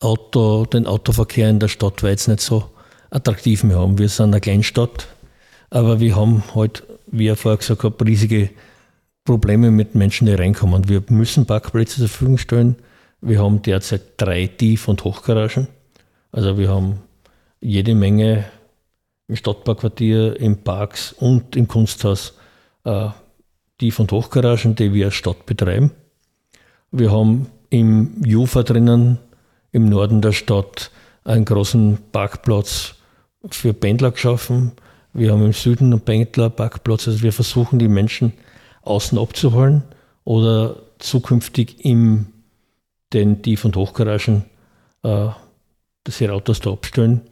Auto, 0.00 0.66
den 0.66 0.86
Autoverkehr 0.86 1.48
in 1.48 1.60
der 1.60 1.68
Stadt 1.68 2.02
weil 2.02 2.10
jetzt 2.10 2.28
nicht 2.28 2.40
so 2.40 2.70
attraktiv 3.10 3.62
mehr 3.62 3.78
haben. 3.78 3.98
Wir 3.98 4.08
sind 4.08 4.26
eine 4.26 4.40
Kleinstadt, 4.40 5.06
aber 5.70 6.00
wir 6.00 6.16
haben 6.16 6.42
halt, 6.54 6.82
wie 7.06 7.28
ich 7.28 7.38
vorher 7.38 7.58
gesagt 7.58 7.84
habe, 7.84 8.04
riesige 8.04 8.50
Probleme 9.24 9.70
mit 9.70 9.94
Menschen, 9.94 10.26
die 10.26 10.34
reinkommen. 10.34 10.86
Wir 10.86 11.02
müssen 11.08 11.46
Parkplätze 11.46 11.96
zur 11.96 12.08
Verfügung 12.08 12.36
stellen. 12.36 12.76
Wir 13.22 13.42
haben 13.42 13.62
derzeit 13.62 14.02
drei 14.18 14.46
Tief- 14.46 14.86
und 14.86 15.02
Hochgaragen. 15.02 15.68
Also 16.30 16.58
wir 16.58 16.68
haben 16.68 17.00
jede 17.58 17.94
Menge 17.94 18.44
im 19.26 19.36
Stadtparkquartier, 19.36 20.38
im 20.38 20.58
Parks 20.58 21.12
und 21.12 21.56
im 21.56 21.66
Kunsthaus 21.66 22.34
äh, 22.84 23.08
Tief- 23.78 23.98
und 23.98 24.12
Hochgaragen, 24.12 24.74
die 24.74 24.92
wir 24.92 25.06
als 25.06 25.14
Stadt 25.14 25.46
betreiben. 25.46 25.92
Wir 26.90 27.10
haben 27.10 27.46
im 27.70 28.22
Jufa 28.22 28.62
drinnen, 28.62 29.18
im 29.72 29.88
Norden 29.88 30.20
der 30.20 30.32
Stadt, 30.32 30.90
einen 31.24 31.46
großen 31.46 31.98
Parkplatz 32.12 32.96
für 33.50 33.72
Pendler 33.72 34.10
geschaffen. 34.10 34.72
Wir 35.14 35.32
haben 35.32 35.46
im 35.46 35.54
Süden 35.54 35.92
einen 35.94 36.02
Pendlerparkplatz. 36.02 37.08
Also 37.08 37.22
wir 37.22 37.32
versuchen 37.32 37.78
die 37.78 37.88
Menschen 37.88 38.34
außen 38.84 39.18
abzuholen 39.18 39.82
oder 40.24 40.76
zukünftig 40.98 41.84
in 41.84 42.26
den 43.12 43.42
Tief- 43.42 43.64
und 43.64 43.76
Hochgaragen 43.76 44.44
äh, 45.04 45.28
dass 46.04 46.20
ihre 46.20 46.34
Autos 46.34 46.60
da 46.60 46.70
abstellen, 46.70 47.22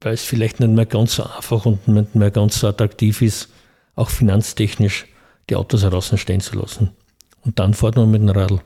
weil 0.00 0.14
es 0.14 0.24
vielleicht 0.24 0.60
nicht 0.60 0.70
mehr 0.70 0.86
ganz 0.86 1.16
so 1.16 1.24
einfach 1.24 1.66
und 1.66 1.86
nicht 1.88 2.14
mehr 2.14 2.30
ganz 2.30 2.60
so 2.60 2.68
attraktiv 2.68 3.22
ist, 3.22 3.48
auch 3.96 4.10
finanztechnisch 4.10 5.06
die 5.48 5.56
Autos 5.56 5.82
draußen 5.82 6.18
stehen 6.18 6.40
zu 6.40 6.58
lassen. 6.58 6.90
Und 7.44 7.58
dann 7.58 7.74
fährt 7.74 7.96
man 7.96 8.10
mit 8.10 8.22
dem 8.22 8.28
Radl, 8.28 8.60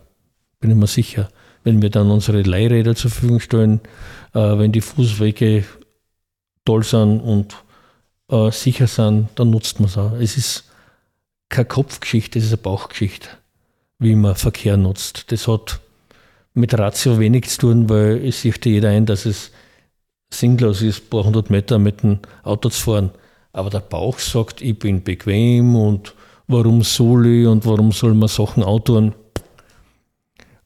bin 0.60 0.70
ich 0.70 0.76
mir 0.76 0.86
sicher. 0.86 1.28
Wenn 1.62 1.80
wir 1.80 1.90
dann 1.90 2.10
unsere 2.10 2.42
Leihräder 2.42 2.94
zur 2.94 3.10
Verfügung 3.10 3.40
stellen, 3.40 3.80
äh, 4.34 4.58
wenn 4.58 4.72
die 4.72 4.82
Fußwege 4.82 5.64
toll 6.66 6.82
sind 6.82 7.20
und 7.20 7.56
äh, 8.30 8.50
sicher 8.50 8.86
sind, 8.86 9.28
dann 9.36 9.50
nutzt 9.50 9.80
man 9.80 9.88
es 9.88 9.96
auch. 9.96 10.12
Es 10.12 10.36
ist 10.36 10.64
keine 11.48 11.66
Kopfgeschichte, 11.66 12.38
es 12.38 12.46
ist 12.46 12.52
eine 12.52 12.58
Bauchgeschichte, 12.58 13.28
wie 13.98 14.14
man 14.14 14.34
Verkehr 14.34 14.76
nutzt. 14.76 15.30
Das 15.32 15.46
hat 15.48 15.80
mit 16.54 16.76
Ratio 16.78 17.18
wenig 17.18 17.48
zu 17.48 17.58
tun, 17.58 17.88
weil 17.88 18.26
es 18.26 18.40
sieht 18.40 18.64
jeder 18.64 18.90
ein, 18.90 19.06
dass 19.06 19.26
es 19.26 19.50
sinnlos 20.32 20.82
ist, 20.82 21.04
ein 21.04 21.10
paar 21.10 21.24
hundert 21.24 21.50
Meter 21.50 21.78
mit 21.78 22.02
dem 22.02 22.18
Auto 22.42 22.68
zu 22.68 22.80
fahren. 22.80 23.10
Aber 23.52 23.70
der 23.70 23.80
Bauch 23.80 24.18
sagt, 24.18 24.62
ich 24.62 24.78
bin 24.78 25.02
bequem 25.02 25.76
und 25.76 26.14
warum 26.48 26.82
soll 26.82 27.26
ich 27.26 27.46
und 27.46 27.64
warum 27.66 27.92
soll 27.92 28.14
man 28.14 28.28
Sachen 28.28 28.62
outdoen? 28.62 29.14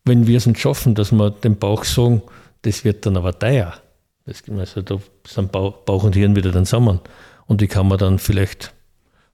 Wenn 0.05 0.27
wir 0.27 0.39
es 0.39 0.47
nicht 0.47 0.61
schaffen, 0.61 0.95
dass 0.95 1.13
wir 1.13 1.31
dem 1.31 1.57
Bauch 1.57 1.85
sagen, 1.85 2.23
das 2.63 2.85
wird 2.85 3.05
dann 3.05 3.17
aber 3.17 3.39
teuer. 3.39 3.75
Das, 4.25 4.43
also 4.49 4.83
da 4.83 4.99
sind 5.27 5.53
Bauch 5.53 6.03
und 6.03 6.15
Hirn 6.15 6.37
wieder 6.37 6.51
dann 6.51 6.67
zusammen. 6.67 7.01
Und 7.47 7.61
die 7.61 7.69
kann 7.69 7.89
man 7.89 7.99
dann 7.99 8.19
vielleicht 8.19 8.75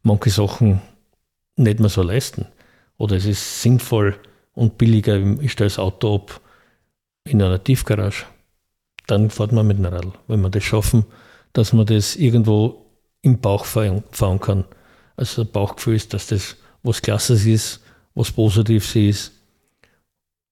manche 0.03 0.31
Sachen 0.31 0.81
nicht 1.57 1.81
mehr 1.81 1.89
so 1.89 2.03
leisten. 2.03 2.47
Oder 2.97 3.17
es 3.17 3.27
ist 3.27 3.63
sinnvoll 3.63 4.17
und 4.55 4.79
billiger, 4.79 5.17
ich 5.41 5.53
stelle 5.53 5.69
das 5.69 5.79
Auto 5.79 6.15
ab 6.15 6.41
in 7.25 7.43
einer 7.43 7.63
Tiefgarage. 7.63 8.27
Dann 9.07 9.31
fährt 9.31 9.53
man 9.53 9.67
mit 9.67 9.79
einem 9.79 9.93
Radl. 9.93 10.13
Wenn 10.29 10.41
wir 10.41 10.51
das 10.51 10.65
schaffen, 10.65 11.05
dass 11.53 11.73
man 11.73 11.87
das 11.87 12.17
irgendwo 12.17 12.87
im 13.23 13.41
Bauch 13.41 13.65
fahren, 13.65 14.05
kann. 14.41 14.65
Also 15.17 15.43
ein 15.43 15.51
Bauchgefühl 15.51 15.97
ist, 15.97 16.13
dass 16.13 16.27
das 16.27 16.57
was 16.83 17.01
Klasses 17.01 17.47
ist, 17.47 17.81
was 18.15 18.31
Positives 18.31 18.95
ist. 18.95 19.33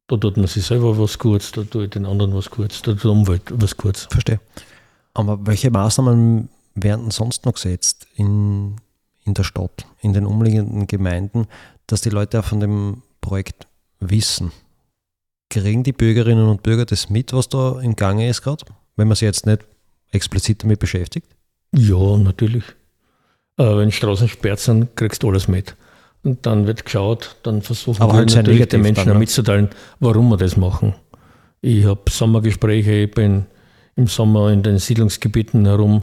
Da 0.09 0.17
tut 0.17 0.37
man 0.37 0.47
sich 0.47 0.65
selber 0.65 0.99
was 0.99 1.19
kurz, 1.19 1.53
da 1.53 1.63
tut 1.63 1.95
den 1.95 2.07
anderen 2.07 2.35
was 2.35 2.51
kurz, 2.51 2.83
da 2.83 2.93
tut 2.93 3.05
die 3.05 3.09
Umwelt 3.09 3.43
was 3.51 3.77
kurz. 3.77 4.09
Verstehe. 4.11 4.41
Aber 5.15 5.47
welche 5.47 5.71
Maßnahmen 5.71 6.49
werden 6.75 7.11
sonst 7.11 7.45
noch 7.45 7.55
gesetzt 7.55 8.07
in, 8.17 8.77
in 9.25 9.35
der 9.35 9.45
Stadt, 9.45 9.87
in 10.01 10.13
den 10.13 10.27
umliegenden 10.27 10.87
Gemeinden, 10.87 11.47
dass 11.87 12.01
die 12.01 12.11
Leute 12.11 12.41
auch 12.41 12.45
von 12.45 12.61
dem 12.61 13.03
Projekt 13.21 13.67
wissen? 14.01 14.53
Kriegen 15.51 15.83
die 15.83 15.93
Bürgerinnen 15.93 16.49
und 16.49 16.63
Bürger 16.63 16.87
das 16.87 17.11
mit, 17.11 17.33
was 17.33 17.49
da 17.49 17.81
im 17.81 17.95
Gange 17.97 18.29
ist 18.29 18.43
gerade, 18.43 18.65
wenn 18.97 19.09
man 19.09 19.17
sich 19.17 19.27
jetzt 19.27 19.47
nicht 19.47 19.67
explizit 20.11 20.63
damit 20.63 20.79
beschäftigt? 20.79 21.29
Ja, 21.75 22.17
natürlich. 22.17 22.65
Äh, 23.59 23.77
wenn 23.77 23.93
Straßen 23.93 24.29
sperrt 24.29 24.61
sind, 24.61 24.97
kriegst 24.97 25.23
du 25.23 25.29
alles 25.29 25.49
mit. 25.49 25.77
Und 26.23 26.47
dann 26.47 26.67
wird 26.67 26.85
geschaut, 26.85 27.37
dann 27.43 27.63
versuchen 27.63 28.01
Aber 28.01 28.13
wir 28.13 28.19
halt 28.19 28.35
natürlich 28.35 28.69
den 28.69 28.83
Menschen 28.83 29.09
dann, 29.09 29.19
mitzuteilen, 29.19 29.71
warum 29.99 30.29
wir 30.29 30.37
das 30.37 30.57
machen. 30.57 30.95
Ich 31.61 31.85
habe 31.85 32.03
Sommergespräche, 32.09 32.93
ich 32.93 33.11
bin 33.11 33.47
im 33.97 34.07
Sommer 34.07 34.51
in 34.51 34.63
den 34.63 34.79
Siedlungsgebieten 34.79 35.67
herum. 35.67 36.03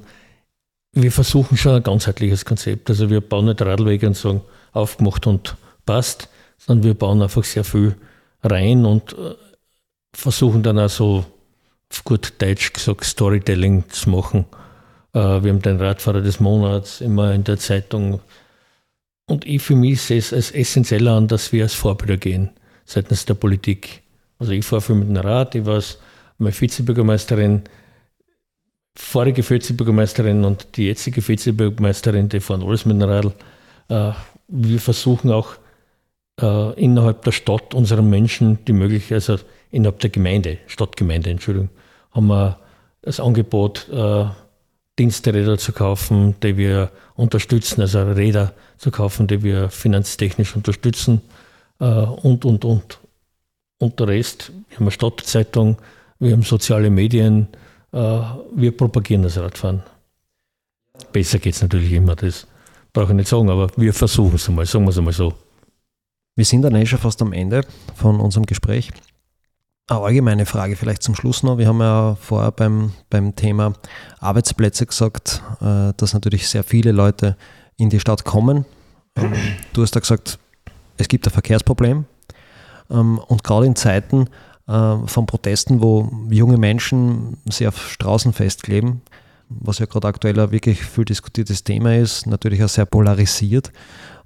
Wir 0.91 1.11
versuchen 1.11 1.57
schon 1.57 1.75
ein 1.75 1.83
ganzheitliches 1.83 2.45
Konzept. 2.45 2.89
Also 2.89 3.09
wir 3.09 3.21
bauen 3.21 3.45
nicht 3.45 3.61
Radwege 3.61 4.07
und 4.07 4.17
sagen, 4.17 4.41
aufgemacht 4.71 5.27
und 5.27 5.55
passt, 5.85 6.29
sondern 6.57 6.83
wir 6.85 6.93
bauen 6.93 7.21
einfach 7.21 7.43
sehr 7.43 7.63
viel 7.63 7.95
rein 8.43 8.85
und 8.85 9.13
äh, 9.13 9.35
versuchen 10.13 10.63
dann 10.63 10.79
auch 10.79 10.89
so, 10.89 11.25
auf 11.91 12.03
gut 12.03 12.33
Deutsch 12.39 12.73
gesagt, 12.73 13.03
Storytelling 13.03 13.89
zu 13.89 14.09
machen. 14.09 14.45
Äh, 15.13 15.19
wir 15.19 15.51
haben 15.51 15.61
den 15.61 15.81
Radfahrer 15.81 16.21
des 16.21 16.39
Monats 16.39 17.01
immer 17.01 17.33
in 17.33 17.43
der 17.43 17.57
Zeitung. 17.57 18.19
Und 19.25 19.45
ich 19.45 19.61
für 19.61 19.75
mich 19.75 20.01
sehe 20.01 20.17
es 20.17 20.33
als 20.33 20.51
essentiell 20.51 21.07
an, 21.07 21.27
dass 21.27 21.51
wir 21.51 21.63
als 21.63 21.73
Vorbilder 21.73 22.17
gehen, 22.17 22.49
seitens 22.85 23.25
der 23.25 23.35
Politik. 23.35 24.01
Also 24.39 24.53
ich 24.53 24.65
fahre 24.65 24.81
viel 24.81 24.95
mit 24.95 25.09
dem 25.09 25.17
Rad, 25.17 25.55
ich 25.55 25.65
war 25.65 25.81
meine 26.37 26.59
Vizebürgermeisterin, 26.59 27.63
vorige 28.99 29.43
Vizebürgermeisterin 29.43 30.43
und 30.43 30.75
die 30.75 30.85
jetzige 30.87 31.25
Vizebürgermeisterin, 31.25 32.29
die 32.29 32.39
fahren 32.39 32.63
alles. 32.63 32.85
Äh, 32.85 34.11
wir 34.47 34.79
versuchen 34.79 35.31
auch 35.31 35.55
äh, 36.41 36.73
innerhalb 36.73 37.23
der 37.23 37.31
Stadt 37.31 37.73
unseren 37.73 38.09
Menschen 38.09 38.63
die 38.65 38.73
Möglichkeit, 38.73 39.15
also 39.15 39.37
innerhalb 39.71 39.99
der 39.99 40.09
Gemeinde, 40.09 40.57
Stadtgemeinde, 40.67 41.29
Entschuldigung, 41.29 41.69
haben 42.11 42.27
wir 42.27 42.59
das 43.01 43.19
Angebot, 43.19 43.87
äh, 43.89 44.25
Diensträder 44.99 45.57
zu 45.57 45.71
kaufen, 45.71 46.35
die 46.43 46.57
wir 46.57 46.91
unterstützen, 47.15 47.81
also 47.81 48.01
Räder 48.03 48.53
zu 48.77 48.91
kaufen, 48.91 49.27
die 49.27 49.43
wir 49.43 49.69
finanztechnisch 49.69 50.55
unterstützen 50.55 51.21
äh, 51.79 51.85
und, 51.85 52.43
und, 52.43 52.65
und. 52.65 52.99
Und 53.77 53.99
der 53.99 54.09
Rest, 54.09 54.51
wir 54.67 54.75
haben 54.75 54.85
eine 54.85 54.91
Stadtzeitung, 54.91 55.77
wir 56.19 56.33
haben 56.33 56.43
soziale 56.43 56.89
Medien, 56.89 57.47
wir 57.91 58.77
propagieren 58.77 59.23
das 59.23 59.37
Radfahren. 59.37 59.83
Besser 61.11 61.39
geht 61.39 61.55
es 61.55 61.61
natürlich 61.61 61.91
immer, 61.91 62.15
das 62.15 62.45
brauche 62.93 63.11
ich 63.11 63.15
nicht 63.15 63.29
sagen, 63.29 63.49
aber 63.49 63.69
wir 63.77 63.93
versuchen 63.93 64.35
es 64.35 64.47
einmal, 64.47 64.65
sagen 64.65 64.85
wir 64.85 64.89
es 64.91 64.97
einmal 64.97 65.13
so. 65.13 65.33
Wir 66.35 66.45
sind 66.45 66.61
dann 66.61 66.75
eh 66.75 66.85
schon 66.85 66.99
fast 66.99 67.21
am 67.21 67.33
Ende 67.33 67.65
von 67.95 68.19
unserem 68.19 68.45
Gespräch. 68.45 68.91
Eine 69.87 70.01
allgemeine 70.01 70.45
Frage 70.45 70.75
vielleicht 70.75 71.01
zum 71.01 71.15
Schluss 71.15 71.43
noch. 71.43 71.57
Wir 71.57 71.67
haben 71.67 71.81
ja 71.81 72.15
vorher 72.15 72.51
beim, 72.51 72.93
beim 73.09 73.35
Thema 73.35 73.73
Arbeitsplätze 74.19 74.85
gesagt, 74.85 75.41
äh, 75.61 75.93
dass 75.97 76.13
natürlich 76.13 76.47
sehr 76.47 76.63
viele 76.63 76.91
Leute 76.91 77.35
in 77.75 77.89
die 77.89 77.99
Stadt 77.99 78.23
kommen. 78.23 78.65
Ähm, 79.15 79.33
du 79.73 79.81
hast 79.81 79.95
da 79.95 79.99
gesagt, 79.99 80.37
es 80.97 81.07
gibt 81.07 81.25
ein 81.27 81.31
Verkehrsproblem. 81.31 82.05
Ähm, 82.91 83.17
und 83.17 83.43
gerade 83.43 83.65
in 83.65 83.75
Zeiten 83.75 84.27
äh, 84.27 84.29
von 84.69 85.25
Protesten, 85.25 85.81
wo 85.81 86.11
junge 86.29 86.57
Menschen 86.57 87.37
sich 87.49 87.67
auf 87.67 87.89
Straßen 87.89 88.33
festkleben, 88.33 89.01
was 89.49 89.79
ja 89.79 89.87
gerade 89.87 90.07
aktuell 90.07 90.39
ein 90.39 90.51
wirklich 90.51 90.83
viel 90.83 91.05
diskutiertes 91.05 91.63
Thema 91.63 91.95
ist, 91.95 92.27
natürlich 92.27 92.63
auch 92.63 92.69
sehr 92.69 92.85
polarisiert, 92.85 93.71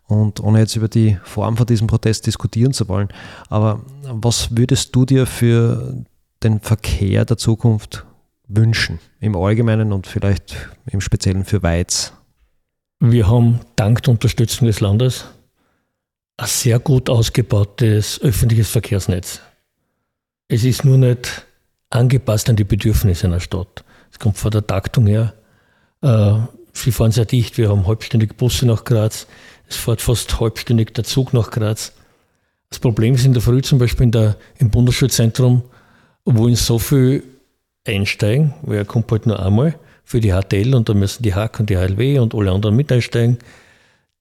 und 0.05 0.41
ohne 0.41 0.59
jetzt 0.59 0.75
über 0.75 0.89
die 0.89 1.17
Form 1.23 1.55
von 1.55 1.65
diesem 1.65 1.87
Protest 1.87 2.27
diskutieren 2.27 2.73
zu 2.73 2.89
wollen, 2.89 3.07
aber 3.49 3.81
was 4.03 4.55
würdest 4.55 4.93
du 4.93 5.05
dir 5.05 5.25
für 5.25 6.03
den 6.43 6.59
Verkehr 6.59 7.23
der 7.23 7.37
Zukunft 7.37 8.05
wünschen, 8.49 8.99
im 9.21 9.37
Allgemeinen 9.37 9.93
und 9.93 10.07
vielleicht 10.07 10.69
im 10.87 10.99
Speziellen 10.99 11.45
für 11.45 11.63
Weiz? 11.63 12.11
Wir 12.99 13.29
haben 13.29 13.61
dank 13.77 14.03
der 14.03 14.11
Unterstützung 14.11 14.67
des 14.67 14.81
Landes 14.81 15.25
ein 16.35 16.47
sehr 16.47 16.79
gut 16.79 17.09
ausgebautes 17.09 18.21
öffentliches 18.21 18.69
Verkehrsnetz. 18.69 19.39
Es 20.53 20.63
ist 20.63 20.85
nur 20.85 20.99
nicht 20.99 21.47
angepasst 21.89 22.47
an 22.47 22.55
die 22.55 22.63
Bedürfnisse 22.63 23.25
einer 23.25 23.39
Stadt. 23.39 23.83
Es 24.11 24.19
kommt 24.19 24.37
von 24.37 24.51
der 24.51 24.67
Taktung 24.67 25.07
her. 25.07 25.33
Äh, 26.03 26.33
sie 26.73 26.91
fahren 26.91 27.11
sehr 27.11 27.25
dicht. 27.25 27.57
Wir 27.57 27.69
haben 27.69 27.87
halbstündig 27.87 28.37
Busse 28.37 28.67
nach 28.67 28.83
Graz. 28.83 29.25
Es 29.67 29.77
fährt 29.77 30.03
fast 30.03 30.39
halbstündig 30.39 30.93
der 30.93 31.05
Zug 31.05 31.33
nach 31.33 31.49
Graz. 31.49 31.93
Das 32.69 32.77
Problem 32.77 33.15
ist 33.15 33.25
in 33.25 33.33
der 33.33 33.41
Früh 33.41 33.63
zum 33.63 33.79
Beispiel 33.79 34.03
in 34.03 34.11
der, 34.11 34.35
im 34.59 34.69
Bundesschulzentrum, 34.69 35.63
wollen 36.23 36.55
so 36.55 36.77
viel 36.77 37.23
einsteigen, 37.83 38.53
weil 38.61 38.77
er 38.77 38.85
kommt 38.85 39.11
halt 39.11 39.25
nur 39.25 39.43
einmal 39.43 39.73
für 40.03 40.19
die 40.19 40.33
HTL 40.33 40.75
und 40.75 40.87
da 40.87 40.93
müssen 40.93 41.23
die 41.23 41.33
HAK 41.33 41.61
und 41.61 41.71
die 41.71 41.77
HLW 41.77 42.19
und 42.19 42.35
alle 42.35 42.51
anderen 42.51 42.75
mit 42.75 42.91
einsteigen, 42.91 43.39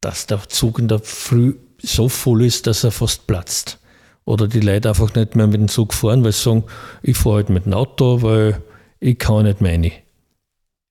dass 0.00 0.26
der 0.26 0.48
Zug 0.48 0.78
in 0.78 0.88
der 0.88 1.00
Früh 1.00 1.56
so 1.82 2.08
voll 2.08 2.46
ist, 2.46 2.66
dass 2.66 2.84
er 2.84 2.90
fast 2.90 3.26
platzt. 3.26 3.81
Oder 4.24 4.48
die 4.48 4.60
Leute 4.60 4.88
einfach 4.88 5.14
nicht 5.14 5.34
mehr 5.34 5.46
mit 5.46 5.60
dem 5.60 5.68
Zug 5.68 5.94
fahren, 5.94 6.24
weil 6.24 6.32
sie 6.32 6.42
sagen, 6.42 6.64
ich 7.02 7.16
fahre 7.16 7.36
halt 7.36 7.50
mit 7.50 7.66
dem 7.66 7.74
Auto, 7.74 8.22
weil 8.22 8.62
ich 9.00 9.18
kann 9.18 9.44
nicht 9.44 9.60
meine. 9.60 9.92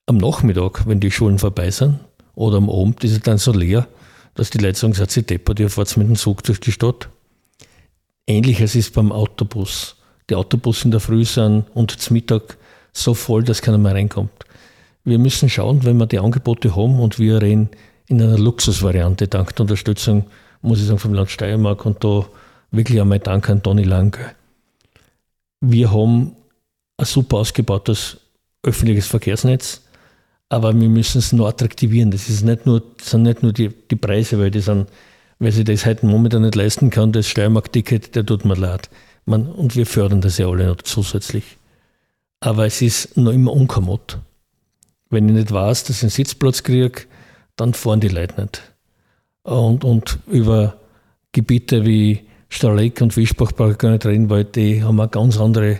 Am 0.06 0.17
Nachmittag, 0.17 0.86
wenn 0.86 1.00
die 1.00 1.12
Schulen 1.12 1.39
vorbei 1.39 1.72
sind, 1.72 2.00
oder 2.36 2.58
am 2.58 2.70
Abend 2.70 3.04
ist 3.04 3.12
es 3.12 3.22
dann 3.22 3.38
so 3.38 3.54
leer, 3.54 3.88
dass 4.36 4.50
die 4.50 4.58
Leute 4.58 4.78
sagen, 4.78 4.94
seid 4.94 5.15
ihr 5.15 5.24
deppert, 5.24 5.60
ihr 5.60 5.70
fahrt 5.70 5.96
mit 5.98 6.08
dem 6.08 6.15
Zug 6.15 6.44
durch 6.44 6.60
die 6.60 6.72
Stadt. 6.72 7.10
Ähnliches 8.28 8.76
ist 8.76 8.94
beim 8.94 9.12
Autobus. 9.12 9.96
Die 10.30 10.36
Autobusse 10.36 10.86
in 10.86 10.91
der 10.91 11.00
Früh 11.00 11.26
sind 11.26 11.65
und 11.74 11.91
zum 11.91 12.13
Mittag 12.13 12.58
so 12.94 13.13
voll, 13.13 13.44
dass 13.44 13.62
keiner 13.62 13.78
mehr 13.78 13.94
reinkommt. 13.94 14.32
Wir 15.04 15.17
müssen 15.17 15.50
schauen, 15.50 15.84
wenn 15.84 15.98
wir 15.98 16.06
die 16.06 16.20
Angebote 16.20 16.76
haben 16.76 17.00
und 17.00 17.17
wir 17.17 17.41
reden 17.41 17.70
in 18.08 18.22
einer 18.22 18.38
Luxusvariante, 18.38 19.28
dank 19.28 19.56
der 19.56 19.63
Unterstützung, 19.63 20.26
muss 20.62 20.80
ich 20.80 20.86
sagen, 20.86 21.00
vom 21.00 21.13
Land 21.13 21.32
Steiermark 21.32 21.86
und 21.86 22.04
da 22.04 22.26
wirklich 22.71 22.99
einmal 22.99 23.19
Dank 23.19 23.49
an 23.49 23.62
Toni 23.62 23.84
Lang. 23.84 24.17
Wir 25.60 25.91
haben 25.91 26.36
ein 26.97 27.05
super 27.05 27.38
ausgebautes 27.38 28.17
öffentliches 28.63 29.07
Verkehrsnetz, 29.07 29.81
aber 30.49 30.79
wir 30.79 30.89
müssen 30.89 31.19
es 31.19 31.34
noch 31.34 31.47
attraktivieren. 31.47 32.12
Das 32.12 32.29
ist 32.29 32.43
nicht 32.43 32.65
nur, 32.65 32.84
sind 33.01 33.23
nicht 33.23 33.43
nur 33.43 33.53
die, 33.53 33.69
die 33.69 33.95
Preise, 33.95 34.39
weil 34.39 34.51
die 34.51 34.62
sind, 34.62 34.89
wer 35.39 35.51
sich 35.51 35.65
das 35.65 35.86
heute 35.86 36.05
momentan 36.05 36.43
nicht 36.43 36.55
leisten 36.55 36.89
kann, 36.89 37.12
das 37.12 37.27
Steiermark-Ticket, 37.27 38.15
der 38.15 38.25
tut 38.25 38.45
mir 38.45 38.55
leid. 38.55 38.89
Man, 39.25 39.47
und 39.47 39.75
wir 39.75 39.86
fördern 39.86 40.21
das 40.21 40.38
ja 40.38 40.47
alle 40.47 40.67
noch 40.67 40.81
zusätzlich. 40.81 41.57
Aber 42.39 42.65
es 42.65 42.81
ist 42.81 43.17
noch 43.17 43.31
immer 43.31 43.53
unkommod. 43.53 44.19
Wenn 45.10 45.29
ich 45.29 45.36
nicht 45.36 45.51
weiß, 45.51 45.84
dass 45.84 45.97
ich 45.97 46.03
einen 46.03 46.10
Sitzplatz 46.10 46.63
kriege, 46.63 47.03
dann 47.55 47.73
fahren 47.73 47.99
die 47.99 48.07
Leute 48.07 48.41
nicht. 48.41 48.62
Und, 49.43 49.84
und 49.84 50.19
über 50.27 50.77
Gebiete 51.31 51.86
wie 51.86 52.25
Starleck 52.53 53.01
und 53.01 53.15
Wischbach 53.15 53.53
brauche 53.53 53.71
ich 53.71 53.77
gar 53.77 53.91
nicht 53.91 54.05
reden, 54.05 54.29
weil 54.29 54.43
die 54.43 54.83
haben 54.83 54.99
eine 54.99 55.09
ganz 55.09 55.39
andere 55.39 55.79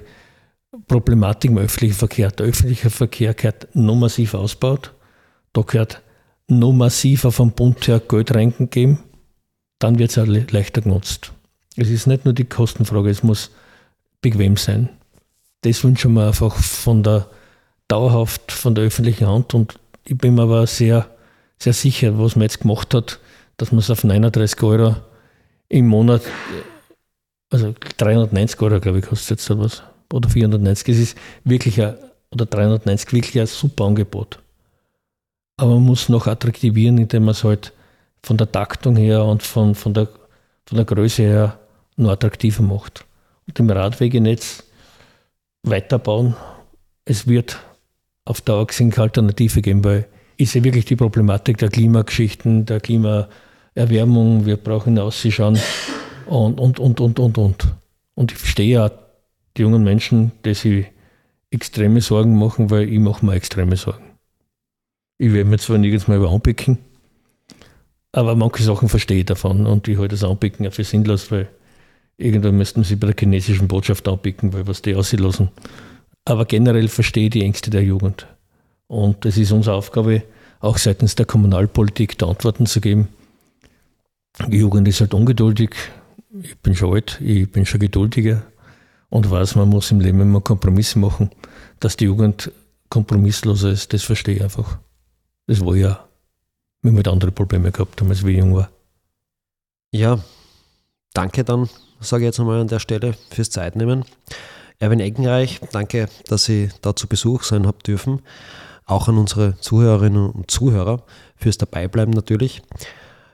Problematik 0.88 1.52
im 1.52 1.58
öffentlichen 1.58 1.96
Verkehr. 1.96 2.32
Der 2.32 2.46
öffentliche 2.46 2.90
Verkehr 2.90 3.34
gehört 3.34 3.68
noch 3.74 3.96
massiv 3.96 4.34
ausgebaut. 4.34 4.94
Da 5.52 5.62
gehört 5.64 6.02
noch 6.48 6.72
massiver 6.72 7.32
vom 7.32 7.52
Bund 7.52 7.86
her 7.88 8.00
Geld 8.00 8.34
reingegeben. 8.34 9.00
Dann 9.80 10.00
wird 10.00 10.12
es 10.12 10.18
auch 10.18 10.26
leichter 10.26 10.82
genutzt. 10.82 11.34
Es 11.76 11.90
ist 11.90 12.08
nicht 12.08 12.24
nur 12.24 12.34
die 12.34 12.46
Kostenfrage, 12.46 13.10
es 13.10 13.22
muss 13.22 13.52
bequem 14.22 14.56
sein. 14.56 14.90
Das 15.62 15.84
wünschen 15.84 16.14
wir 16.14 16.28
einfach 16.28 16.56
von 16.56 17.04
der 17.04 17.28
dauerhaft 17.90 18.54
von 18.54 18.76
der 18.76 18.86
öffentlichen 18.86 19.28
Hand 19.28 19.54
und 19.54 19.76
ich 20.06 20.18
bin 20.18 20.36
mir 20.36 20.44
aber 20.44 20.66
sehr, 20.68 21.08
sehr 21.60 21.74
sicher, 21.74 22.18
was 22.18 22.38
man 22.38 22.44
jetzt 22.44 22.62
gemacht 22.62 22.94
hat, 22.94 23.20
dass 23.58 23.74
man 23.74 23.80
es 23.80 23.90
auf 23.90 24.06
39 24.06 24.64
Euro 24.64 24.96
im 25.72 25.88
Monat, 25.88 26.22
also 27.50 27.74
390 27.98 28.62
Euro, 28.62 28.80
glaube 28.82 29.00
ich, 29.00 29.06
kostet 29.06 29.32
jetzt 29.32 29.46
sowas, 29.46 29.84
oder 30.12 30.30
490. 30.30 30.90
Es 30.90 31.00
ist 31.00 31.18
wirklich 31.46 31.82
ein, 31.82 31.96
oder 32.32 32.46
390, 32.46 33.14
wirklich 33.14 33.40
ein 33.40 33.48
super 33.48 33.86
Angebot. 33.86 34.40
Aber 35.56 35.76
man 35.76 35.84
muss 35.84 36.10
noch 36.10 36.28
attraktivieren, 36.28 36.98
indem 36.98 37.24
man 37.24 37.32
es 37.32 37.46
halt 37.46 37.72
von 38.22 38.36
der 38.36 38.52
Taktung 38.52 38.98
her 38.98 39.24
und 39.24 39.44
von, 39.44 39.74
von, 39.74 39.94
der, 39.94 40.10
von 40.66 40.76
der 40.76 40.86
Größe 40.86 41.24
her 41.24 41.60
noch 41.96 42.12
attraktiver 42.12 42.64
macht. 42.64 43.06
Und 43.48 43.58
im 43.58 43.70
Radwegenetz 43.70 44.64
weiterbauen. 45.64 46.36
Es 47.06 47.28
wird 47.28 47.60
auf 48.26 48.42
Dauer 48.42 48.68
gesehen 48.68 48.92
keine 48.92 49.04
Alternative 49.04 49.62
geben, 49.62 49.84
weil 49.86 50.08
ist 50.38 50.54
ja 50.54 50.64
wirklich 50.64 50.86
die 50.86 50.96
Problematik 50.96 51.60
der 51.60 51.70
Klimageschichten, 51.70 52.66
der 52.66 52.80
Klimaerwärmung, 53.74 54.46
wir 54.46 54.58
brauchen 54.58 55.00
ausschauen 55.00 55.60
und, 56.26 56.60
und, 56.60 56.80
und, 56.80 57.00
und, 57.00 57.20
und, 57.20 57.38
und. 57.38 57.68
Und 58.16 58.32
ich 58.32 58.38
verstehe 58.38 58.74
ja 58.74 58.92
die 59.56 59.62
jungen 59.62 59.84
Menschen, 59.84 60.32
die 60.46 60.54
sich 60.54 60.86
extreme 61.52 62.02
Sorgen 62.02 62.38
machen, 62.38 62.70
weil 62.70 62.90
ich 62.90 63.00
mache 63.00 63.26
mir 63.26 63.34
extreme 63.34 63.78
Sorgen. 63.78 64.04
Ich 65.18 65.32
werde 65.34 65.50
mir 65.50 65.58
zwar 65.58 65.78
nirgends 65.78 66.08
mal 66.08 66.18
über 66.18 66.32
anpicken, 66.32 66.80
aber 68.12 68.36
manche 68.36 68.64
Sachen 68.64 68.90
verstehe 68.90 69.20
ich 69.20 69.26
davon 69.26 69.66
und 69.66 69.88
ich 69.88 69.98
halte 69.98 70.16
das 70.16 70.24
Anpicken 70.24 70.68
auch 70.68 70.74
für 70.74 70.84
sinnlos, 70.84 71.32
weil 71.32 71.48
irgendwann 72.18 72.58
müssten 72.58 72.84
sie 72.84 72.96
bei 72.96 73.08
der 73.08 73.16
chinesischen 73.18 73.68
Botschaft 73.68 74.08
anpicken, 74.08 74.52
weil 74.54 74.68
was 74.68 74.82
die 74.82 74.96
auslassen. 74.96 75.50
Aber 76.26 76.46
generell 76.46 76.88
verstehe 76.88 77.26
ich 77.26 77.32
die 77.32 77.44
Ängste 77.44 77.70
der 77.70 77.84
Jugend. 77.84 78.28
Und 78.88 79.26
es 79.26 79.38
ist 79.38 79.52
unsere 79.52 79.76
Aufgabe, 79.76 80.24
auch 80.60 80.78
seitens 80.78 81.16
der 81.16 81.26
Kommunalpolitik 81.26 82.18
da 82.18 82.28
Antworten 82.28 82.66
zu 82.66 82.82
geben. 82.82 83.08
Die 84.40 84.58
Jugend 84.58 84.88
ist 84.88 85.02
halt 85.02 85.14
ungeduldig. 85.14 85.72
Ich 86.42 86.58
bin 86.60 86.76
schon 86.76 86.94
alt, 86.94 87.20
ich 87.22 87.52
bin 87.52 87.66
schon 87.66 87.80
geduldiger 87.80 88.44
und 89.10 89.30
weiß, 89.30 89.56
man 89.56 89.70
muss 89.70 89.92
im 89.92 90.00
Leben 90.00 90.22
immer 90.22 90.42
Kompromisse 90.42 91.00
machen. 91.00 91.30
Dass 91.80 91.98
die 91.98 92.06
Jugend 92.06 92.52
kompromissloser 92.90 93.72
ist, 93.72 93.94
das 93.94 94.04
verstehe 94.04 94.36
ich 94.36 94.44
einfach. 94.44 94.80
Das 95.48 95.66
war 95.66 95.76
ja, 95.76 96.08
wenn 96.82 96.94
wir 96.94 97.00
mit 97.00 97.08
andere 97.08 97.32
Probleme 97.32 97.72
gehabt 97.72 98.00
haben, 98.00 98.10
als 98.10 98.26
wir 98.26 98.34
jung 98.34 98.56
war. 98.56 98.70
Ja, 99.92 100.20
danke 101.14 101.44
dann, 101.44 101.70
sage 102.00 102.24
ich 102.24 102.28
jetzt 102.28 102.40
einmal 102.40 102.62
an 102.62 102.68
der 102.68 102.80
Stelle, 102.80 103.16
fürs 103.30 103.50
Zeitnehmen. 103.50 104.06
Erwin 104.80 105.00
Eckenreich, 105.00 105.60
danke, 105.72 106.08
dass 106.28 106.46
Sie 106.46 106.70
da 106.82 106.96
zu 106.96 107.08
Besuch 107.08 107.44
sein 107.44 107.68
habt 107.68 107.88
dürfen 107.88 108.22
auch 108.92 109.08
an 109.08 109.18
unsere 109.18 109.58
Zuhörerinnen 109.60 110.30
und 110.30 110.52
Zuhörer 110.52 111.04
fürs 111.38 111.58
Dabeibleiben 111.58 112.14
natürlich. 112.14 112.62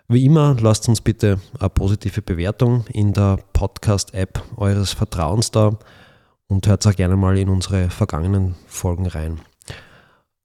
Wie 0.10 0.24
immer, 0.24 0.56
lasst 0.62 0.88
uns 0.88 1.02
bitte 1.02 1.42
eine 1.60 1.70
positive 1.70 2.22
Bewertung 2.22 2.86
in 2.94 3.12
der 3.12 3.40
Podcast-App 3.52 4.42
eures 4.56 4.94
Vertrauens 4.94 5.52
da 5.52 5.78
und 6.48 6.66
hört 6.66 6.88
auch 6.88 6.96
gerne 6.96 7.18
mal 7.18 7.38
in 7.38 7.50
unsere 7.50 7.90
vergangenen 7.90 8.56
Folgen 8.68 9.08
rein. 9.08 9.42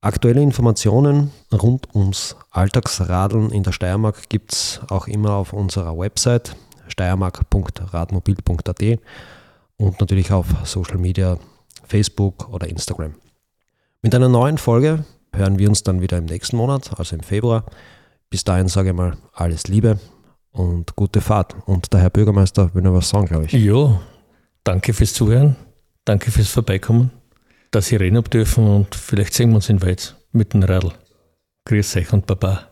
Aktuelle 0.01 0.43
Informationen 0.43 1.31
rund 1.53 1.95
ums 1.95 2.35
Alltagsradeln 2.51 3.51
in 3.51 3.63
der 3.63 3.71
Steiermark 3.71 4.29
gibt 4.29 4.53
es 4.53 4.81
auch 4.89 5.07
immer 5.07 5.35
auf 5.35 5.53
unserer 5.53 5.97
Website 5.97 6.57
steiermark.radmobil.at 6.89 8.99
und 9.77 10.01
natürlich 10.01 10.33
auf 10.33 10.47
Social 10.65 10.99
Media, 10.99 11.39
Facebook 11.85 12.49
oder 12.49 12.69
Instagram. 12.69 13.15
Mit 14.03 14.13
einer 14.13 14.29
neuen 14.29 14.59
Folge 14.59 15.05
hören 15.33 15.61
wir 15.61 15.69
uns 15.69 15.85
dann 15.85 16.01
wieder 16.01 16.19
im 16.19 16.25
nächsten 16.25 16.57
Monat, 16.57 16.99
also 16.99 17.15
im 17.15 17.23
Februar. 17.23 17.65
Bis 18.33 18.45
dahin 18.45 18.67
sage 18.67 18.89
ich 18.89 18.95
mal 18.95 19.19
alles 19.35 19.69
Liebe 19.69 19.99
und 20.53 20.97
gute 20.97 21.21
Fahrt. 21.21 21.55
Und 21.67 21.93
der 21.93 22.01
Herr 22.01 22.09
Bürgermeister 22.09 22.75
will 22.75 22.81
noch 22.81 22.95
was 22.95 23.11
sagen, 23.11 23.27
glaube 23.27 23.45
ich. 23.45 23.53
Ja, 23.53 24.01
danke 24.65 24.95
fürs 24.95 25.13
Zuhören, 25.13 25.55
danke 26.07 26.31
fürs 26.31 26.49
Vorbeikommen, 26.49 27.11
dass 27.73 27.89
Sie 27.89 27.97
reden 27.97 28.25
dürfen 28.25 28.67
und 28.67 28.95
vielleicht 28.95 29.35
sehen 29.35 29.51
wir 29.51 29.57
uns 29.57 29.69
in 29.69 29.83
Weiz 29.83 30.15
mit 30.33 30.55
dem 30.55 30.63
Radl. 30.63 30.93
Grüß 31.67 31.97
euch 31.97 32.11
und 32.15 32.25
Baba. 32.25 32.72